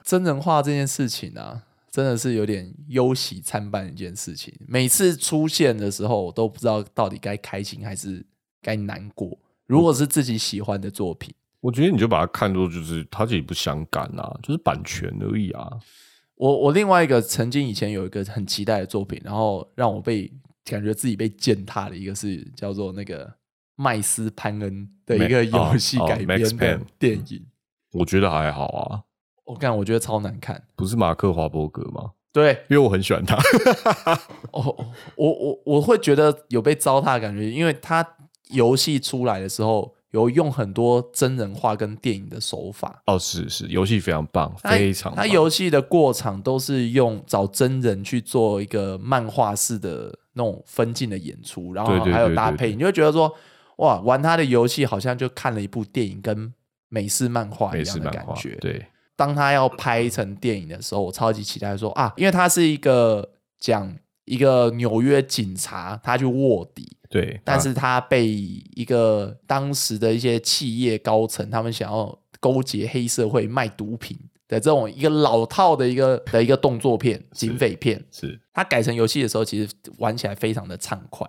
[0.03, 4.53] 真人化这件事情啊，真的是有点忧喜参半的一件事情。
[4.67, 8.25] 每次出现的时候，我都不知道到底该开心还是
[8.61, 9.37] 该难过。
[9.65, 15.71] 如果是自己喜欢的作品，我觉得你就把它看作就是它自己不相干啊，就是版权而已啊。
[16.35, 20.31] 我我另外一个曾经以前有一个很期待的作品，然后让我被
[20.63, 23.33] 感觉自己被践踏的一个是叫做那个
[23.75, 26.39] 麦斯潘恩的一个游戏改编
[26.97, 27.45] 电影。
[27.91, 29.01] 我觉得还好啊，
[29.45, 30.63] 我看我觉得超难看。
[30.75, 32.11] 不是马克华伯格吗？
[32.33, 33.37] 对，因为我很喜欢他。
[34.51, 34.75] 哦，
[35.15, 38.05] 我我我会觉得有被糟蹋的感觉，因为他
[38.49, 45.25] 游戏出来的时候有用很多真人化跟电影的手法，哦，是是，游戏非常棒，非常棒。
[45.25, 53.33] 它游戏的过场都是用找真人去做一个漫画式的那种分镜的演出，然后还有搭配，你就会觉得说，
[53.77, 56.53] 哇，玩他的游戏好像就看了一部电影跟
[56.89, 58.55] 美式漫画一样的感觉。
[58.61, 58.85] 对。
[59.17, 81.25] 当他要拍成电影的时候，我超级期待说啊，因为他是一个讲一个纽约警察，他去卧底，对，但是他被一个当时的一些企业高层，他们想要勾结黑社会卖毒品的这种一个老套的一个 的一个动作片、警匪片，是他改成游戏的时候，其实玩起来非常的畅快。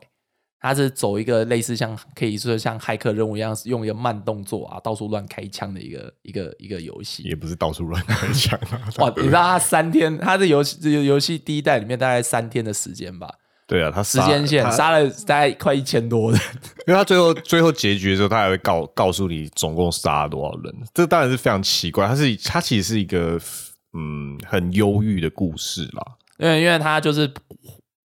[0.66, 7.22] 它是走一个类似像可以说像骇客任务一样，用一个慢动作啊，到处乱开枪的一个一个一个游戏。
[7.22, 8.82] 也不是到处乱开枪啊。
[8.98, 13.32] 哇，你知道他三天，他的游戏这个游戏第一代里面大概三天的时间吧，
[13.68, 16.40] 对啊，他时间线杀了大概快一千多人。
[16.88, 22.08] 因为他最后最后结局的时候，他还会告告诉你总共杀了多少人，这当然是非常奇怪。
[22.08, 23.38] 他是他其实是一个
[23.92, 26.02] 嗯很忧郁的故事啦。
[26.38, 27.32] 因为因为他就是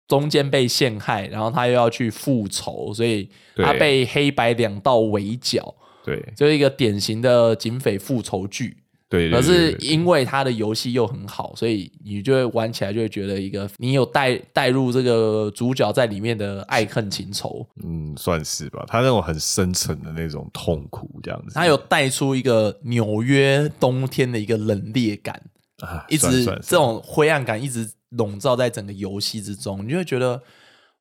[0.08, 6.20] 中间被陷害，然后他又要去复仇，所以他被黑白两道围剿，对。
[6.34, 8.78] 就是一个典型的警匪复仇剧。
[9.10, 25.40] 对，可是因为他的游戏又很好，所以你就会玩起来就会觉得一个你有带带入这个主角在里面的爱恨情仇，嗯算是吧，他那种很深沉的那种痛苦这样子，他有带出一个纽约冬天的一个冷冽感，
[25.80, 30.42] 啊一直这种灰暗感一直笼罩在整个游戏之中，你就会觉得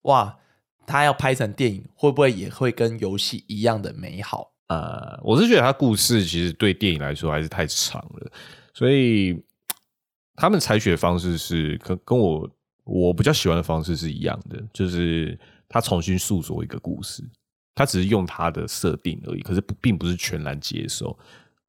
[0.04, 0.38] 哇，
[0.86, 4.52] 他要拍成电影会不会也会跟游戏一样的美好？
[4.67, 8.32] 呃，我是觉得他故事其实对电影来说还是太长了，
[8.74, 9.41] 所以
[10.36, 12.50] 他们采取的方式是跟跟我
[12.84, 15.39] 我比较喜欢的方式是一样的，就是
[15.70, 17.24] 他重新诉说一个故事，
[17.76, 21.17] 他只是用他的设定而已，可是不并不是全然接受。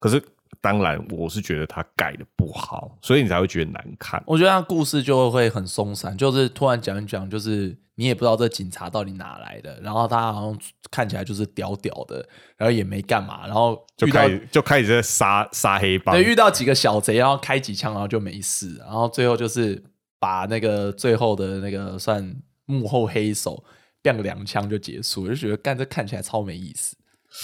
[0.00, 0.20] 可是
[0.60, 4.22] 当然，我是觉得他改的不好，所以你才会觉得难看。
[4.26, 10.58] 我觉得他故事就会很松散，就是突然讲一讲，就是你也不知道这警察到底哪来的，然后他好像
[10.90, 19.82] 看起来就是屌屌的，然后也没干嘛，然后就开始就开始在杀杀黑帮对，遇到几个小贼，然后开几枪，然后就没事，然后最后就是
[20.18, 23.62] 把那个最后的那个算幕后黑手，
[24.02, 26.96] 变个两枪就结束，我就觉得干这看起来超没意思，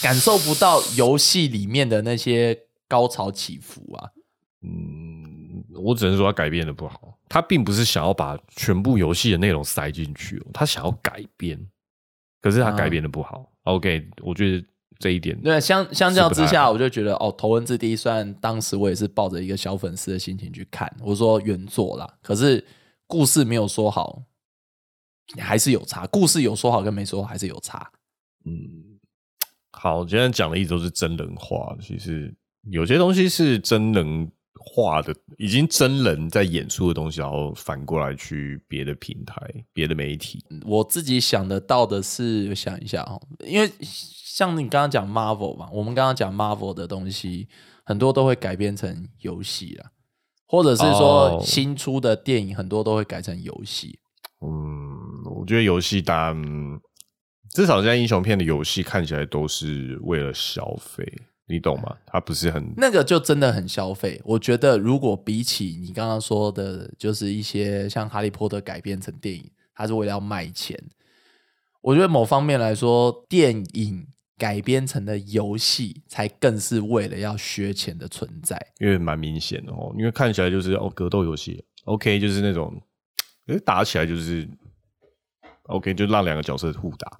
[0.02, 4.10] 感受不到游戏里面的那些高潮起伏啊。
[4.62, 7.18] 嗯，我只能说他改变的不好。
[7.28, 11.58] 他并不是想要把全部游戏的内容塞进去哦，他想要改编，
[12.40, 13.50] 可是他改变的不好。
[13.64, 14.66] OK，我觉得
[14.98, 22.64] 这一点，对，相相较之下，我就觉得哦，《头文字 D》虽然当时我也是抱着一个小粉丝的心情去看，我说原作啦，可是
[23.06, 24.22] 故事没有说好，
[25.38, 26.06] 还是有差。
[26.06, 27.90] 故事有说好跟没说好还是有差。
[28.44, 28.98] 嗯
[29.72, 32.32] 好，今天讲的一直都是真人话，其实
[32.70, 34.30] 有些东西是真人
[34.72, 39.36] 化的，已经真人在演出的东西，然后反过来去别的平台、
[39.72, 40.42] 别的媒体。
[40.64, 47.48] 我自己想得到的是，我想一下哦，因为像你刚刚讲 Marvel 嘛，我们刚刚讲 Marvel 的东西，
[47.84, 49.90] 很多都会改编成游戏啦，
[50.46, 53.98] 或者是说哦新出的电影，很多都会改成游戏。
[54.40, 56.80] 嗯，我觉得游戏当然，嗯
[57.50, 61.04] 至少现在英雄片的游戏看起来都是为了消费，
[61.46, 61.96] 你懂吗？
[62.06, 64.20] 它不是很那个就真的很消费。
[64.24, 70.78] 我觉得如果比起你刚刚说的，就是一些像《哈利波特》改编成电影，它是为了要卖钱。
[71.82, 74.06] 我觉得某方面来说，电影
[74.38, 78.58] 改编成的游戏才更是为了要削钱的存在。
[78.78, 82.80] 因为蛮明显的哦，因为看起来就是哦格斗游戏，OK，就是那种，
[83.48, 84.48] 诶打起来就是
[85.64, 87.18] OK，就让两个角色互打，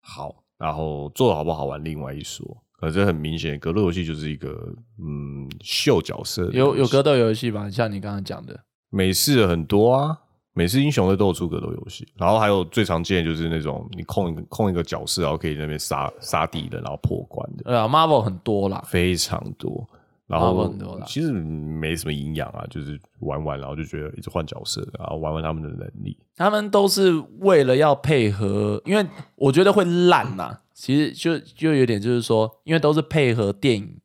[0.00, 2.64] 好，然后做的好不好玩另外一说。
[2.82, 7.70] 可是很明显，格斗游戏就是一个嗯秀角色有有格斗游戏吧？
[7.70, 8.58] 像你刚刚讲的，
[8.90, 10.18] 美式的很多啊，
[10.52, 18.84] 美式英雄的都有出格斗游戏，然后还有最常见的就是那种你控一个控一个角色，然后可以在那边杀杀敌人，然后破关的，对啊，Marvel 很多啦。
[18.86, 19.88] 非常多。
[20.28, 26.16] 然后很多啦其实没什么营养啊，就是玩玩，然后就觉得一直换角色，然后玩玩他们的能力。
[26.36, 34.00] 他们都是为了要配合，因为我觉得会烂呐、其实就就有点就是说，因为都是配合电影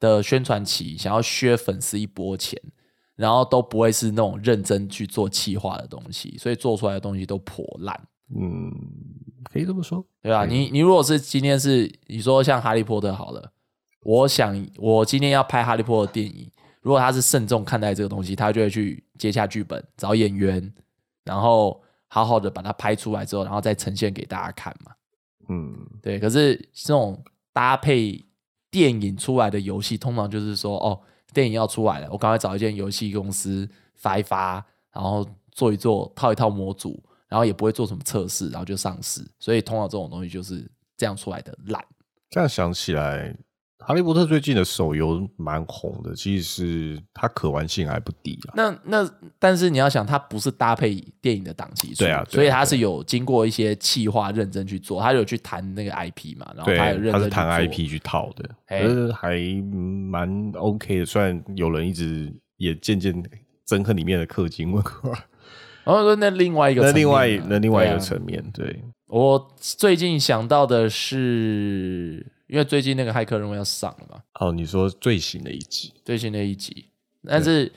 [0.00, 2.60] 的宣传期，想要削粉丝一波钱，
[3.14, 8.72] 然后都不会是那种认真去做企划的东西，所以做出来的东西都破烂，嗯，
[9.52, 10.04] 可以这么说。
[10.20, 10.44] 对吧？
[10.44, 13.52] 你你如果是今天是你说像哈利波特好了，
[14.00, 16.50] 我想我今天要拍哈利波特电影，
[16.82, 20.74] 如果他是慎重看待这个东西，他就会去接下剧本，找演员，
[21.22, 24.90] 然后好好的把它拍出来之后，然后再呈现给大家看嘛。
[25.50, 27.20] 嗯，对，可是这种
[27.52, 28.24] 搭配
[28.70, 31.00] 电影出来的游戏，通常就是说，哦，
[31.34, 39.28] 电影要出来了，我赶快找一间游戏公司发一发，然后做一做，套一套模组，然后也不会做什么测试，然后就上市。
[39.40, 41.84] 所以通常这种东西就是这样出来的烂。
[42.28, 43.36] 这样想起来，
[43.80, 48.54] 哈利波特最近的手游蛮红的，其实是它可玩性还不低啊。
[48.54, 58.82] 那那但是你要想，它不是搭配电影的档期数，对啊对啊所以它是有经过一些企划认真去做，它有去谈那个 IP 嘛，然后它有，认真谈 IP 去套的，哎。
[58.82, 59.74] 可是还嗯
[60.10, 61.04] 蛮 OK 的。
[61.04, 63.12] 虽然有人一直也渐渐
[63.66, 65.10] 憎恨里面的氪金文化，
[65.84, 76.86] 然后说那另外一个那另外啊那另外一个层面，对，我最近想到的是，因为最近那个骇客任务要上了嘛，哦，你说最新的一集，最新的一集，
[77.24, 77.70] 但是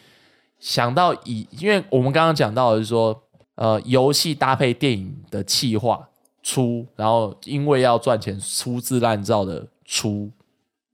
[0.60, 6.10] 想到以，因为我们刚刚讲到的是说，呃，游戏搭配电影的企划
[6.42, 10.32] 出，然后因为要赚钱，粗制滥造的出，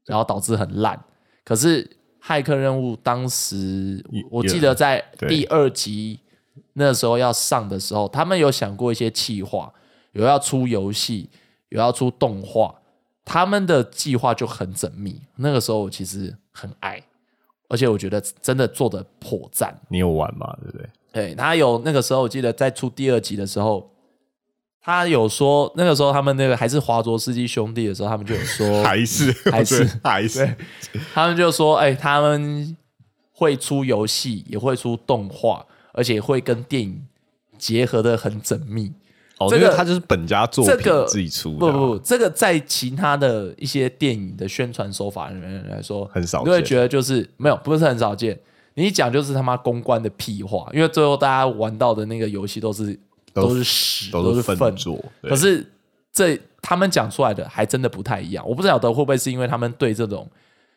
[0.06, 1.02] 然后导致很烂。
[1.46, 1.89] 可是
[2.22, 6.20] 骇客任务当时我记得在第二集
[6.74, 9.74] 那时候要上的时候，他们有想过一些企划，
[10.12, 11.30] 有要出游戏，
[11.70, 12.79] 有要出动画，
[13.32, 15.22] 他们的计划就很缜密。
[15.36, 17.00] 那个时候我其实很爱，
[17.68, 19.80] 而且我觉得真的做的颇赞。
[19.89, 20.58] 你有玩吗？
[20.63, 20.89] 对不对？
[21.13, 23.92] 对他有那个时候，我记得在出第二集的时候，
[24.82, 30.56] 他有说那个时候他们那个还是华卓斯基兄弟的时候，他们就有说， 还是还是还是
[31.13, 32.76] 他们就说，哎、他们
[33.32, 35.63] 会出游戏，也会出动画，
[35.94, 37.06] 而且会跟电影
[37.60, 38.92] 结合的很缜密。
[39.39, 48.38] 哦，这个他就是本家作品这个自己出的啊，不不不，这个在其他的一些电影的宣传手法里面来说，很少见你会觉得就是没有，不是很少见。
[48.75, 52.97] 你一讲就是他妈公关的屁话，因为最后大家玩到的那个游戏都是
[53.34, 55.65] 都都是屎，都是粪粪作可是
[56.13, 58.47] 这他们讲出来的还真的不太一样。
[58.47, 60.30] 我不晓得会不会是因为他们对这种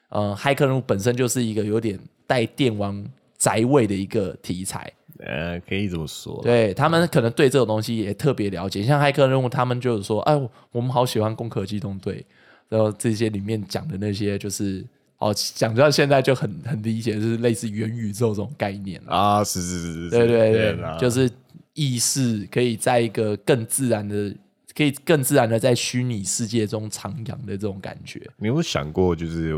[0.08, 3.04] 呃骇客任务本身就是一个有点带电玩
[3.36, 4.92] 宅味的一个题材，
[5.24, 12.24] 呃，可以这么说，对他们可能对这种东西也特别了解，像骇客任务，他们就是说，哎，我们好喜欢攻壳机动队，
[12.68, 14.84] 然后这些里面讲的那些就是，
[15.18, 21.30] 哦，讲到现在就很很理解，就是类似元宇宙这种概念啊，啊，是是是是，对对对，啊就是
[21.74, 24.34] 意识可以在一个更自然的，
[24.74, 28.20] 可以更自然的在虚拟世界中徜徉的这种感觉。
[28.36, 29.54] 你有想过，就是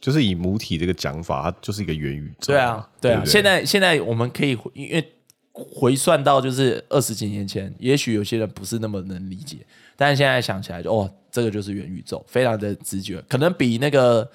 [0.00, 5.12] 就是以母体这个讲法，它就是一个元宇宙，对啊，对啊，不现在现在我们可以，因为
[5.52, 9.58] 回算到就是二十几年前，也许有些人不是那么能理解，
[9.96, 14.26] 但是现在想起来就哦，这个就是元宇宙，非常的直觉，可能比那个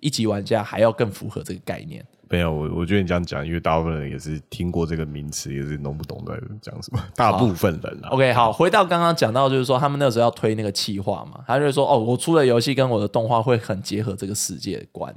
[0.00, 2.04] 一级玩家还要更符合这个概念。
[2.34, 7.00] 没有，我我觉得你这样讲，因为大部分人也是听过这个名词，也是弄不懂在讲什么。
[7.14, 15.14] 大部分人啊，OK，好，回到刚刚讲到，就是说他们那时候要推那个企划嘛，他就说哦，我出的游戏跟我的动画会很结合这个世界观。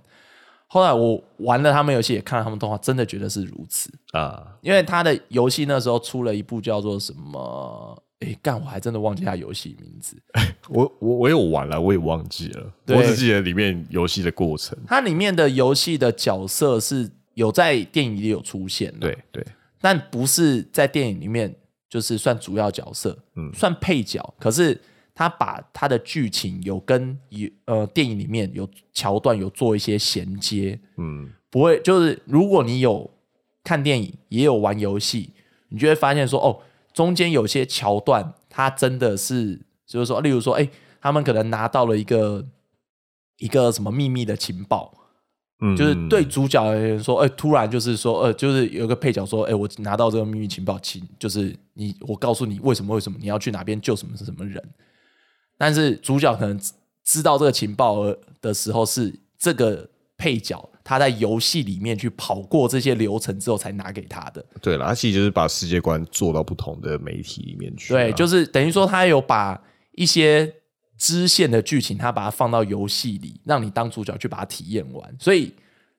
[0.68, 3.90] 后来我玩了他们游戏，也看了他们动画，真的觉得是如此。
[4.12, 8.04] 啊，因为他的游戏那时候出了一部叫做什么？
[8.22, 10.18] 诶，干，我还真的忘记他游戏名字。
[10.70, 14.78] 我我我有玩了，我也忘记了，我只记得里面游戏的过程。
[14.88, 19.46] 它里面的游戏的角色是有在电影里有出现的，对对，
[19.80, 21.56] 但不是在电影里面
[21.88, 24.34] 就是算主要角色，嗯算配角。
[24.40, 24.80] 可是
[25.14, 33.10] 他把他的剧情有跟有呃电影里面有桥段有做一些衔接，嗯，不会就是如果你有
[33.64, 35.32] 看电影也有玩游戏，
[35.70, 36.60] 你就会发现说哦，
[36.98, 40.68] 中间有些桥段它真的是就是说，例如说，哎，
[41.00, 42.44] 他们可能拿到了一个
[43.38, 44.92] 一个什么秘密的情报。
[45.60, 54.64] 嗯就是对主角而言说，哎、突然就是说，呃，就是有一个配角说，哎、我拿到这个秘密情报，请就是你，我告诉你为什么为什么你要去哪边救什么是什么人，
[55.56, 56.74] 但是主角可能知
[57.04, 59.88] 知道这个情报而的时候，是这个
[60.18, 67.98] 配角他在游戏里面去跑过这些流程之后才拿给他的，对了，他其实就是把世界观做到不同的媒体里面去啊。
[67.98, 69.62] 对，就是等于说他有把
[69.96, 70.50] 一些
[70.98, 75.16] 支线的剧情，他把它放到游戏里，让你当主角去把它体验完。
[75.20, 75.52] 所以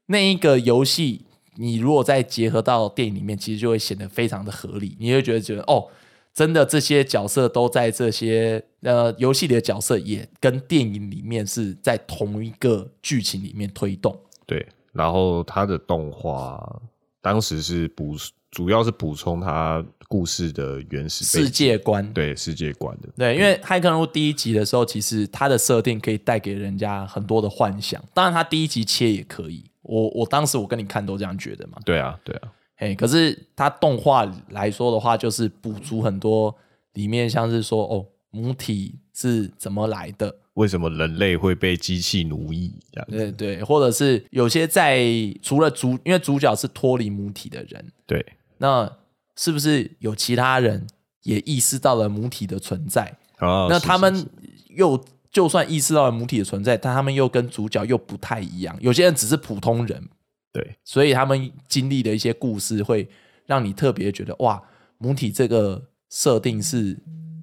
[0.06, 1.26] 那一个游戏，
[1.56, 4.96] 你如果再结合到电影里面，其实就会显得非常的合理。
[4.98, 5.86] 你会觉得觉得哦，
[6.32, 14.18] 真的这些角色都在这些呃游戏里的角色，也跟电影里面是在同一个剧情里面推动。
[14.46, 16.80] 对，然后他的动画
[17.20, 18.16] 当时是补，
[18.50, 23.08] 主要是补充他故事的原始世界观，对世界观的。
[23.16, 28.02] 对，因为《骇客任务》第一集的时候，其实它的设定可以带给人家很多的幻想。
[28.14, 29.64] 当然，它第一集切也可以。
[29.82, 31.78] 我我当时我跟你看都这样觉得嘛。
[31.84, 36.54] 对啊，对啊，嘿，可是它动画来说的话，就是补足很多
[36.94, 42.74] 里面像是说哦，母体是怎么来的，为什么人类会被机器奴役？
[42.92, 45.00] 这样对对，或者是有些在
[45.40, 48.24] 除了主，因为主角是脱离母体的人，对
[48.58, 48.90] 那
[49.36, 50.84] 是不是有其他人
[51.22, 53.16] 也意识到了母体的存在？
[53.36, 54.26] 啊，是那他们
[54.70, 58.76] 又就算意识到了母体的存在，但他们又跟主角又不太一样。
[58.80, 60.08] 有些人只是普通人，
[60.52, 63.08] 对所以他们经历的一些故事，会
[63.46, 64.60] 让你特别觉得哇，
[64.98, 66.98] 母体这个设定是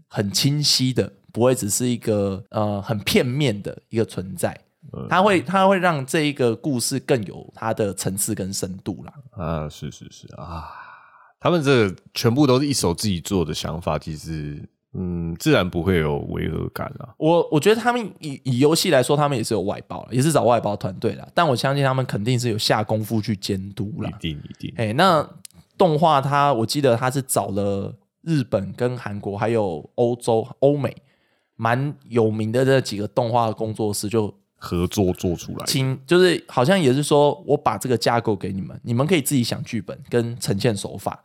[0.10, 4.58] 很清晰的，不会只是一个呃很片面的一个存在。
[5.10, 9.14] 它会它会让这一个故事更有它的层次跟深度啦。
[9.32, 10.72] 啊，是是是啊，
[11.38, 14.64] 他们这全部都是一手自己做的想法，其实
[14.94, 17.14] 嗯，自然不会有违和感啊。
[17.18, 21.28] 我我觉得他们以以游戏来说，他们也是有外包了，也是找外包团队啦。
[21.34, 24.22] 但我相信他们肯定是有下功夫去监督啦一。
[24.22, 25.28] 定一定，哎，那
[25.78, 30.96] 动画它，我记得它是找了日本跟韩国还有欧洲、欧美
[31.56, 41.22] 蛮有名的这几个动画工作室，就合作做出来，请就是好像也是说我把这个架构给你们，你们可以自己想剧本跟呈现手法，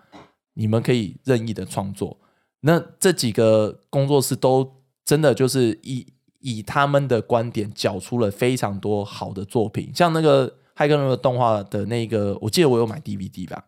[0.55, 2.16] 你们可以任意的创作。
[2.61, 4.70] 那这几个工作室都
[5.05, 6.07] 真的就是以
[6.41, 13.64] 以他们的观点缴出了非常多好的作品，像那个《骇客任务》动画的那个，我记得我有买 DVD 吧，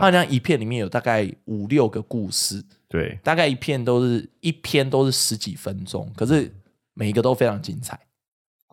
[0.00, 2.62] 好像一片里面有大概五六个故事，
[2.96, 6.50] 对，大概一片都是一篇都是十几分钟，可是
[6.94, 8.00] 每一个都非常精彩。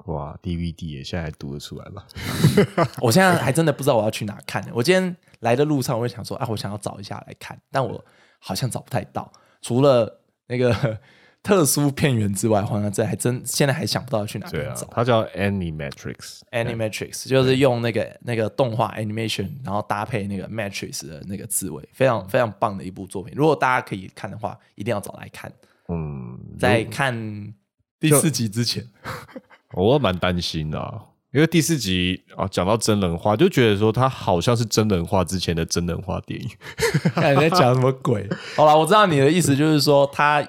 [0.05, 2.07] 哇，DVD 也现在还读得出来吧？
[3.03, 4.65] 我现在还真的不知道我要去哪看。
[4.73, 8.03] 我今天来的路上，我就想说，啊，我想要找一下来看，但我
[8.39, 9.29] 好像找不太到。
[9.61, 10.97] 除了那个
[11.43, 23.33] 特殊片源之外，好像这还真现在还想不到去哪对啊找。，它叫 Animatrix，Animatrix 就是用那个那个动画 animation，然后搭配那个 matrix 的那个字尾，非常非常棒的一部作品。
[23.35, 25.51] 如果大家可以看的话，一定要找来看。
[25.89, 27.53] 嗯，在看
[27.99, 28.87] 第四集之前，
[29.75, 31.01] 我蛮担心的、啊，
[31.33, 36.49] 因为第四集啊讲到真人化，就觉得说它好像是真人化之前的真人化电影。
[37.13, 38.25] 看你在讲什么鬼？
[38.55, 40.41] 好了，我知道你的意思，就是说他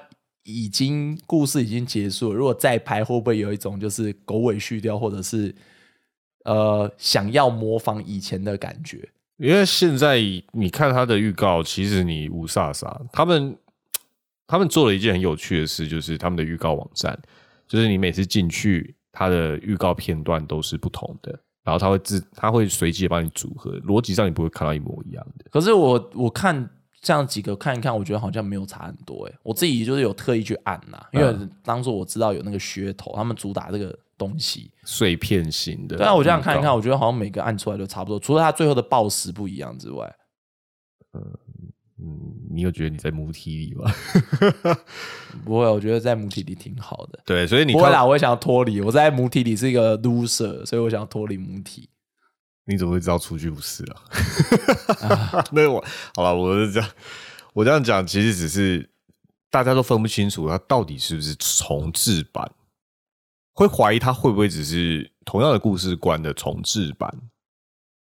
[0.45, 5.53] 已经故事已经结束了，如果再拍，会不会有一种就是狗尾续貂，或者是
[6.43, 9.09] 呃想要模仿以前的感觉？
[9.37, 10.21] 因为现在
[10.53, 13.57] 你看他的预告，其实你无煞煞，他们
[14.45, 17.19] 他们做了一件很有趣的事，就是他们的预告网站，
[17.67, 25.45] 就是你每次进去，它的预告片段都是不同的，然后他会自他会随机的帮你组合，逻辑上你不会看到一模一样的。
[25.49, 26.69] 可是我我看
[27.05, 29.27] 这样几个看一看，我觉得好像没有差很多。
[29.27, 35.97] 哎，我自己就是有特意去按呐，因为当初我知道有那个噱头，他们主打这个东西碎片型的。
[35.97, 40.15] 对啊，我这样看一看，我觉得好像每个按出来都差不多，除了它最后的报时不一样之外。
[41.13, 41.21] 嗯
[41.97, 43.85] 嗯，你有觉得你在母体里吗？
[45.45, 47.19] 不会，我觉得在母体里挺好的。
[47.23, 48.81] 对，所以你不会啦，我也想要脱离。
[48.81, 51.87] 我在母体里是一个 loser，所以我想要脱离母体。
[52.67, 55.45] 你怎么会知道出去不是啊？
[55.53, 55.83] 那我
[56.15, 56.89] 好了，我是这样，
[57.53, 58.89] 我这样讲其实只是
[59.51, 62.51] 大家都分不清楚它到底是不是重置版，
[63.53, 67.13] 会怀疑它会不会只是同样的故事观的重置版，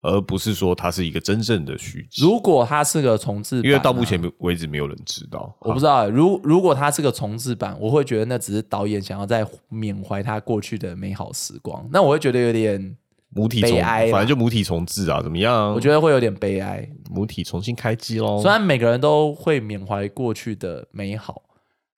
[0.00, 2.22] 而不是说它是一个真正的续集。
[2.22, 6.08] 如果它是个重置版，因为到目前为止没有人知道，我不知道。
[6.08, 12.96] 如如果它是个重置版，我会觉得那只是导演想要在缅怀他过去的美好时光，那我会觉得有点。
[13.34, 15.72] 母体重，反正就母体重置啊，怎么样？
[15.74, 16.88] 我觉得会有点悲哀。
[17.10, 18.40] 母体重新开机喽。
[18.40, 21.42] 虽然每个人都会缅怀过去的美好，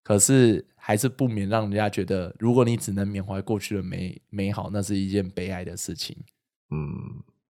[0.02, 6.16] 可是还是不免让人家觉得，如果你只能缅怀过去的美美好，那是一件悲哀的事情。
[6.70, 6.90] 嗯，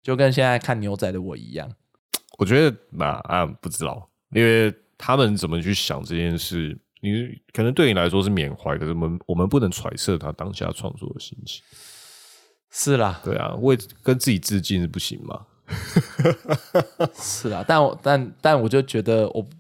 [0.03, 1.71] 就跟现在看牛仔的我一样。
[2.39, 7.11] 我觉得那啊，不知道，因为他们怎么去想这件事，你
[7.53, 11.63] 可能对你来说是缅怀，可是我们我们不能揣测他当下创作的心情。
[12.77, 15.47] 是啦，对啊，为跟自己致敬是不行吗？
[17.15, 19.51] 是啦，但我但但我就觉得，我不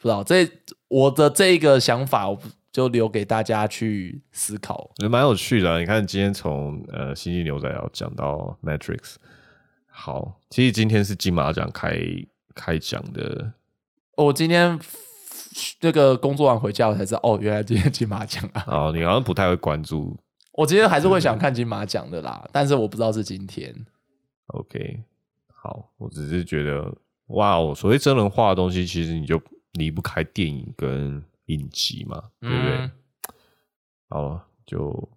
[0.00, 0.48] 知道这
[0.86, 2.38] 我的这一个想法，我
[2.70, 4.92] 就留给大家去思考。
[4.98, 8.98] 也蛮有趣的，你看今天从呃《星际牛仔》要讲到《Matrix》，
[9.90, 11.98] 好，其实今天是金马奖开
[12.54, 13.52] 开奖的。
[14.16, 14.78] 我今天
[15.80, 18.64] 那个工作完回家，我才知道，哦，原来今天金马奖啊！
[18.68, 20.16] 哦，你好像不太会关注。
[20.52, 23.74] 我今天还是会想看金马奖的啦，但是我不知道是今天。
[24.48, 25.02] OK，
[25.52, 26.94] 好，我只是觉得，
[27.28, 29.40] 哇哦，所谓真人化的东西，其实你就
[29.72, 32.90] 离不开电影跟影集嘛，对不对？
[34.10, 35.08] 好，就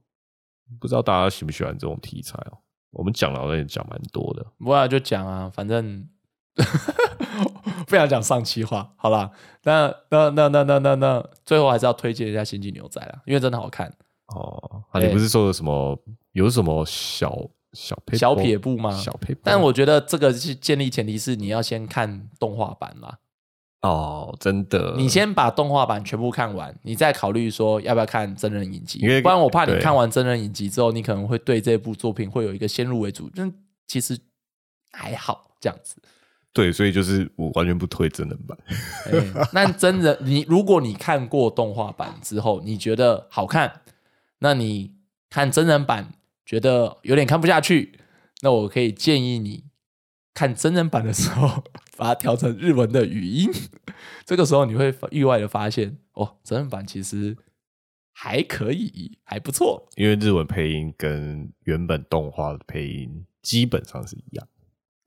[0.80, 2.58] 不知道大家喜不喜欢这种题材哦。
[2.92, 6.08] 我们讲了，好像讲蛮多的，不然就讲啊，反正
[7.88, 9.32] 不想讲上期话，好啦，
[9.64, 13.94] 那那那那那那那，最后还是要推荐一下《星际牛仔》啦，因为真的好看。
[14.28, 16.00] 哦，啊，你不是说的什么
[16.32, 18.92] 有什么小小小撇步吗？
[18.92, 23.20] 小撇步，但我觉得这个是建立前提是你要先看动画版啦。
[23.82, 28.98] 哦，真的，你先把动画版全部看完，你再考虑说要不要看真人影集。
[28.98, 33.54] 因为不然我怕你看完真人影集之后，你可能会对这部作品会有一个先入为主，但
[33.86, 34.18] 其实
[34.92, 35.98] 还好这样子。
[36.52, 38.58] 对，所以就是我完全不推真人版。
[39.54, 43.72] 那真人，你如果你看过动画版之后，你觉得好看？
[44.40, 44.96] 那你
[45.30, 46.14] 看真人版
[46.46, 48.00] 觉得有点看不下去，
[48.42, 49.66] 那我可以建议你
[50.34, 51.64] 看真人版的时候
[51.98, 53.50] 把它调成日文的语音，
[54.26, 57.36] 这个时候你会意外的发现，哦，真人版其实
[58.12, 59.88] 还可以，还不错。
[59.96, 64.48] 因为日文配音跟原本动画的配音基本上是一样。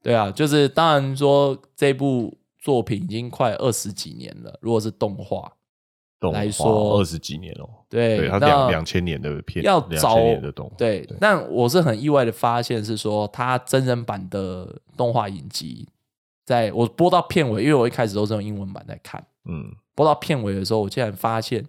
[0.01, 5.55] 对啊，就是当然说这部作品已经快二十几年了，如果是动画。
[6.33, 15.87] 来说二十几年哦，对，他两两千年的片，要早的动画对，但我是很意外的发现是说，他真人版的动画影集，
[16.45, 21.65] 在我播到片尾，因为我一开始都是用英文版在看，嗯，播到片尾的时候，我竟然发现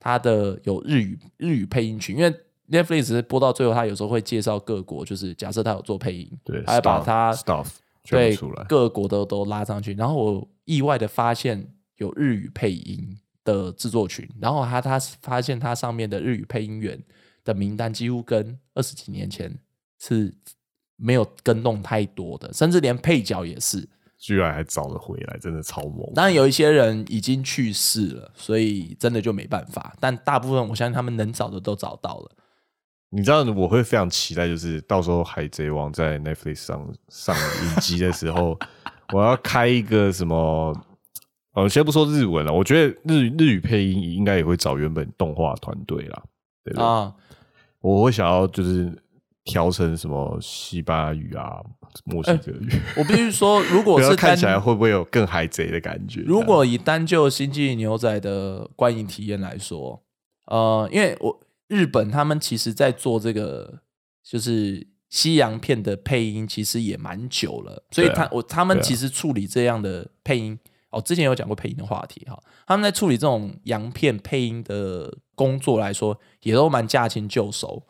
[0.00, 2.34] 他的有日语日语配音群，因为
[2.68, 7.68] Netflix 播到最后，他有时候会介绍各国，就是假设他有做配音，对，还把他 stuff
[8.08, 8.36] 对，
[8.68, 13.16] 各国都都拉上去，然后我意外的发现有日语配音。
[13.44, 17.02] 的制作群，然后他他发现他上面的日语配音员
[17.44, 19.52] 的名单几乎跟二十几年前
[19.98, 20.32] 是
[20.96, 23.88] 没有跟动太多的，甚至连配角也是，
[24.18, 26.12] 居然还找了回来，真的超猛。
[26.14, 29.96] 当然有一些人已经去世了，所以真的就没办法。
[29.98, 32.30] 但大部分我相信他们能找的都找到了。
[33.10, 38.56] 你知道我会非常期待，就是到时候海贼王在 Netflix 上上影集的时候，
[39.12, 40.72] 我要开一个什么。
[41.54, 46.22] 呃，先不说日文了，我觉得日日语配音应该也会找原本动画团队啦，
[46.64, 47.12] 对啊，
[47.80, 48.90] 我会想要就是
[49.44, 51.60] 调成什么西班牙语啊、
[52.04, 52.70] 墨西哥语。
[52.96, 56.22] 我必须说，如果是看起来会不会有更海贼的感觉？
[56.22, 60.02] 如果以单就《星际牛仔》的观影体验来说，
[60.46, 61.38] 呃，因为我
[61.68, 63.80] 日本他们其实在做这个
[64.24, 70.58] 就是西洋片的配音，其实也蛮久了，所以他我他们其实处理这样的配音。
[70.92, 77.82] 哦，之前有讲过配音的话题哈，他们在处理这种洋片配音的工作来说，也都蛮驾轻就熟。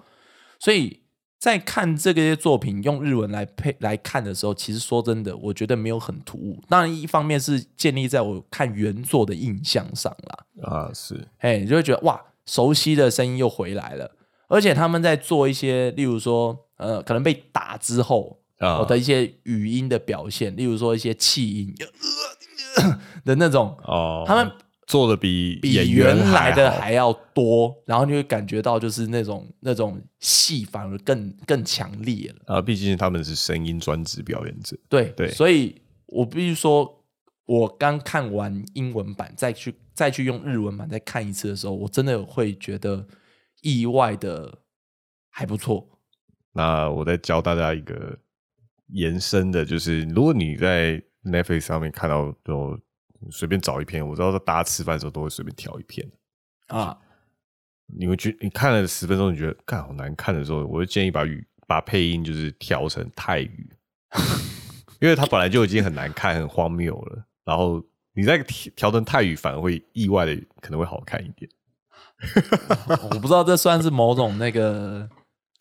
[0.59, 1.03] 所以
[1.39, 6.63] 在看这些作品用日文来配来看的时候，其实说真的，我觉得没有很突兀。
[6.69, 10.47] 当然，一方面是建立在我看原作的印象上啦。
[10.63, 14.09] 啊，是哎，你就会觉得哇，熟悉的声音又回来了。
[14.47, 21.75] 而且他们在做一些，例如说，呃，可能被打之后啊我的一些语音的表现，例如说一些气音
[23.25, 24.51] 的那种，哦，他们
[24.87, 32.57] 做的比比原来的好还要多，然后你会感觉到就是那种那种戏反而更更强烈了。
[32.57, 34.77] 啊，毕竟他们是声音专职表演者。
[34.89, 37.05] 对对所以我必须说，
[37.47, 43.07] 我刚看完英文版，再去再去用日文版再看一次的时候，我真的会觉得
[43.63, 44.59] 意外的
[45.31, 45.89] 还不错。
[46.53, 48.19] 那我再教大家一个
[48.89, 52.79] 延伸的，就是如果你在 Netflix 上面看到就
[53.31, 56.11] 随便找一篇，我知道大家吃饭的时候都会随便挑一篇，
[56.69, 56.99] 啊，
[57.87, 63.71] 你会觉你看了十分钟，你觉得干好难看的时候，我就建议把语把配音就是调成泰语，
[65.01, 67.83] 因为它本来就已经很难看、很荒谬了，然后
[68.15, 71.51] 你再调调成泰语，反而会意外的可能会好看一点。
[73.11, 75.09] 我不知道这算是某种那个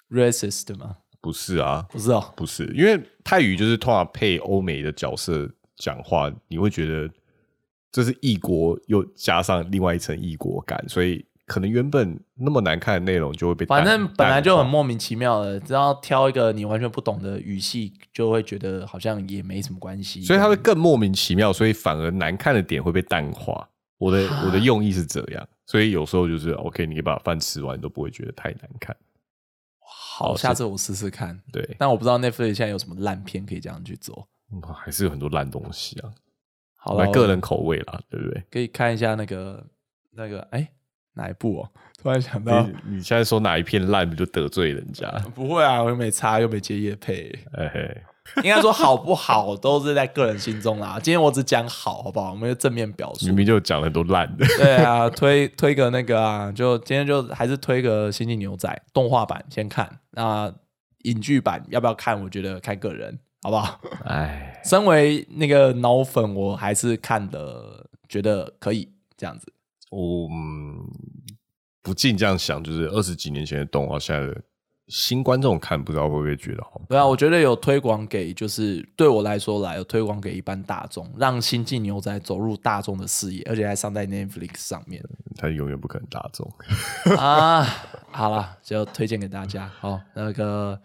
[0.09, 0.97] racist 吗？
[1.21, 5.47] 不是啊，不是哦，不是，因为泰语就是通常配欧美的角色
[5.77, 7.07] 讲话，你会觉得
[7.91, 20.23] 这是异国，又加上另外一层异国感，所以可能原本那么难看的内容就会被反正本来就很莫名其妙的，只要挑一个你完全不懂的语系，就会觉得好像也没什么关系。
[20.23, 23.67] 所以它会更莫名其妙，所以反而难看的点会被淡化。
[23.97, 28.95] 我的我的用意是这样，所以有时候就是 OK，你把饭吃完都不会觉得太难看。
[30.21, 31.39] 好，下次我试试看。
[31.51, 34.27] 对，但我不知道 Netflix 现在有什么烂片可以这样去做。
[34.53, 36.11] 嗯还是有很多烂东西啊，
[36.75, 38.43] 好了，个人口味啦，对不对？
[38.51, 39.65] 可以看一下那个
[40.11, 40.67] 那个哎
[41.13, 41.69] 哪一部哦？
[41.97, 45.09] 突然想到，你你现在说哪一片烂，不就得罪人家？
[45.33, 47.31] 不会啊，我又没差，又没接叶配。
[47.53, 48.01] 哎嘿，
[48.37, 50.99] 应该说好不好都是在个人心中啦。
[51.01, 52.31] 今天我只讲好，好不好？
[52.31, 53.35] 我们就正面表述明。
[53.35, 54.45] 明就讲了很多烂的。
[54.57, 59.99] 对啊，推推个那个啊，就今天就还是推个《星际牛仔》动画版先看。
[60.11, 60.53] 那
[61.03, 62.21] 影剧版要不要看？
[62.23, 63.81] 我觉得看个人，好不好？
[64.05, 69.51] 哎， 身为那个脑粉，我还是看的觉得可以这样子。
[69.89, 70.87] 我嗯
[71.81, 74.41] 不禁这样想，就是二十几年前的动画，现在的
[74.91, 76.81] 新观众看，不知道会不会觉得好？
[76.89, 85.01] 对啊，我觉得有推广给，就是对我来说来有推广给一般大众，让《星际牛仔》走入大众的视野，而且还上在 Netflix 上面
[85.37, 86.53] 他永远不可能大众。
[87.17, 87.65] 啊。
[88.11, 89.71] 好了，就推荐给大家。
[89.79, 90.77] 好，那个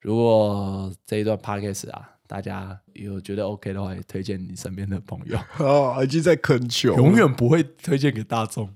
[0.00, 5.38] 如果这一段 podcast 啊，大家有觉得 OK 的话，也推荐你身边的朋友。
[5.58, 8.74] 哦，已经在恳求永远不会推荐给大众。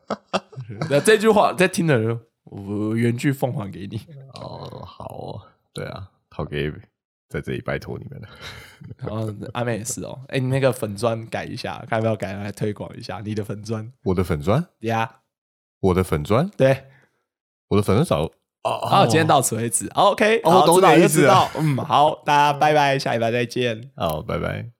[0.90, 4.00] 那这句话在听的人，我原句奉还给你。
[4.34, 5.42] 哦，好哦，
[5.72, 6.72] 对啊，好给
[7.28, 8.28] 在这里拜托你们了。
[8.98, 15.22] 然 后阿妹也是哦，哎，你那个粉砖改一下，看要不要改来推广一下你的粉砖我的粉砖，呀？
[15.80, 16.86] 我的粉砖，对，
[17.68, 18.24] 我的粉砖少
[18.62, 19.88] 哦好，今天到此为止。
[19.88, 21.50] OK，哦好，知道就懂你的意思了知道。
[21.56, 23.90] 嗯，好，大家拜拜，下礼拜再见。
[23.96, 24.75] 好，拜拜。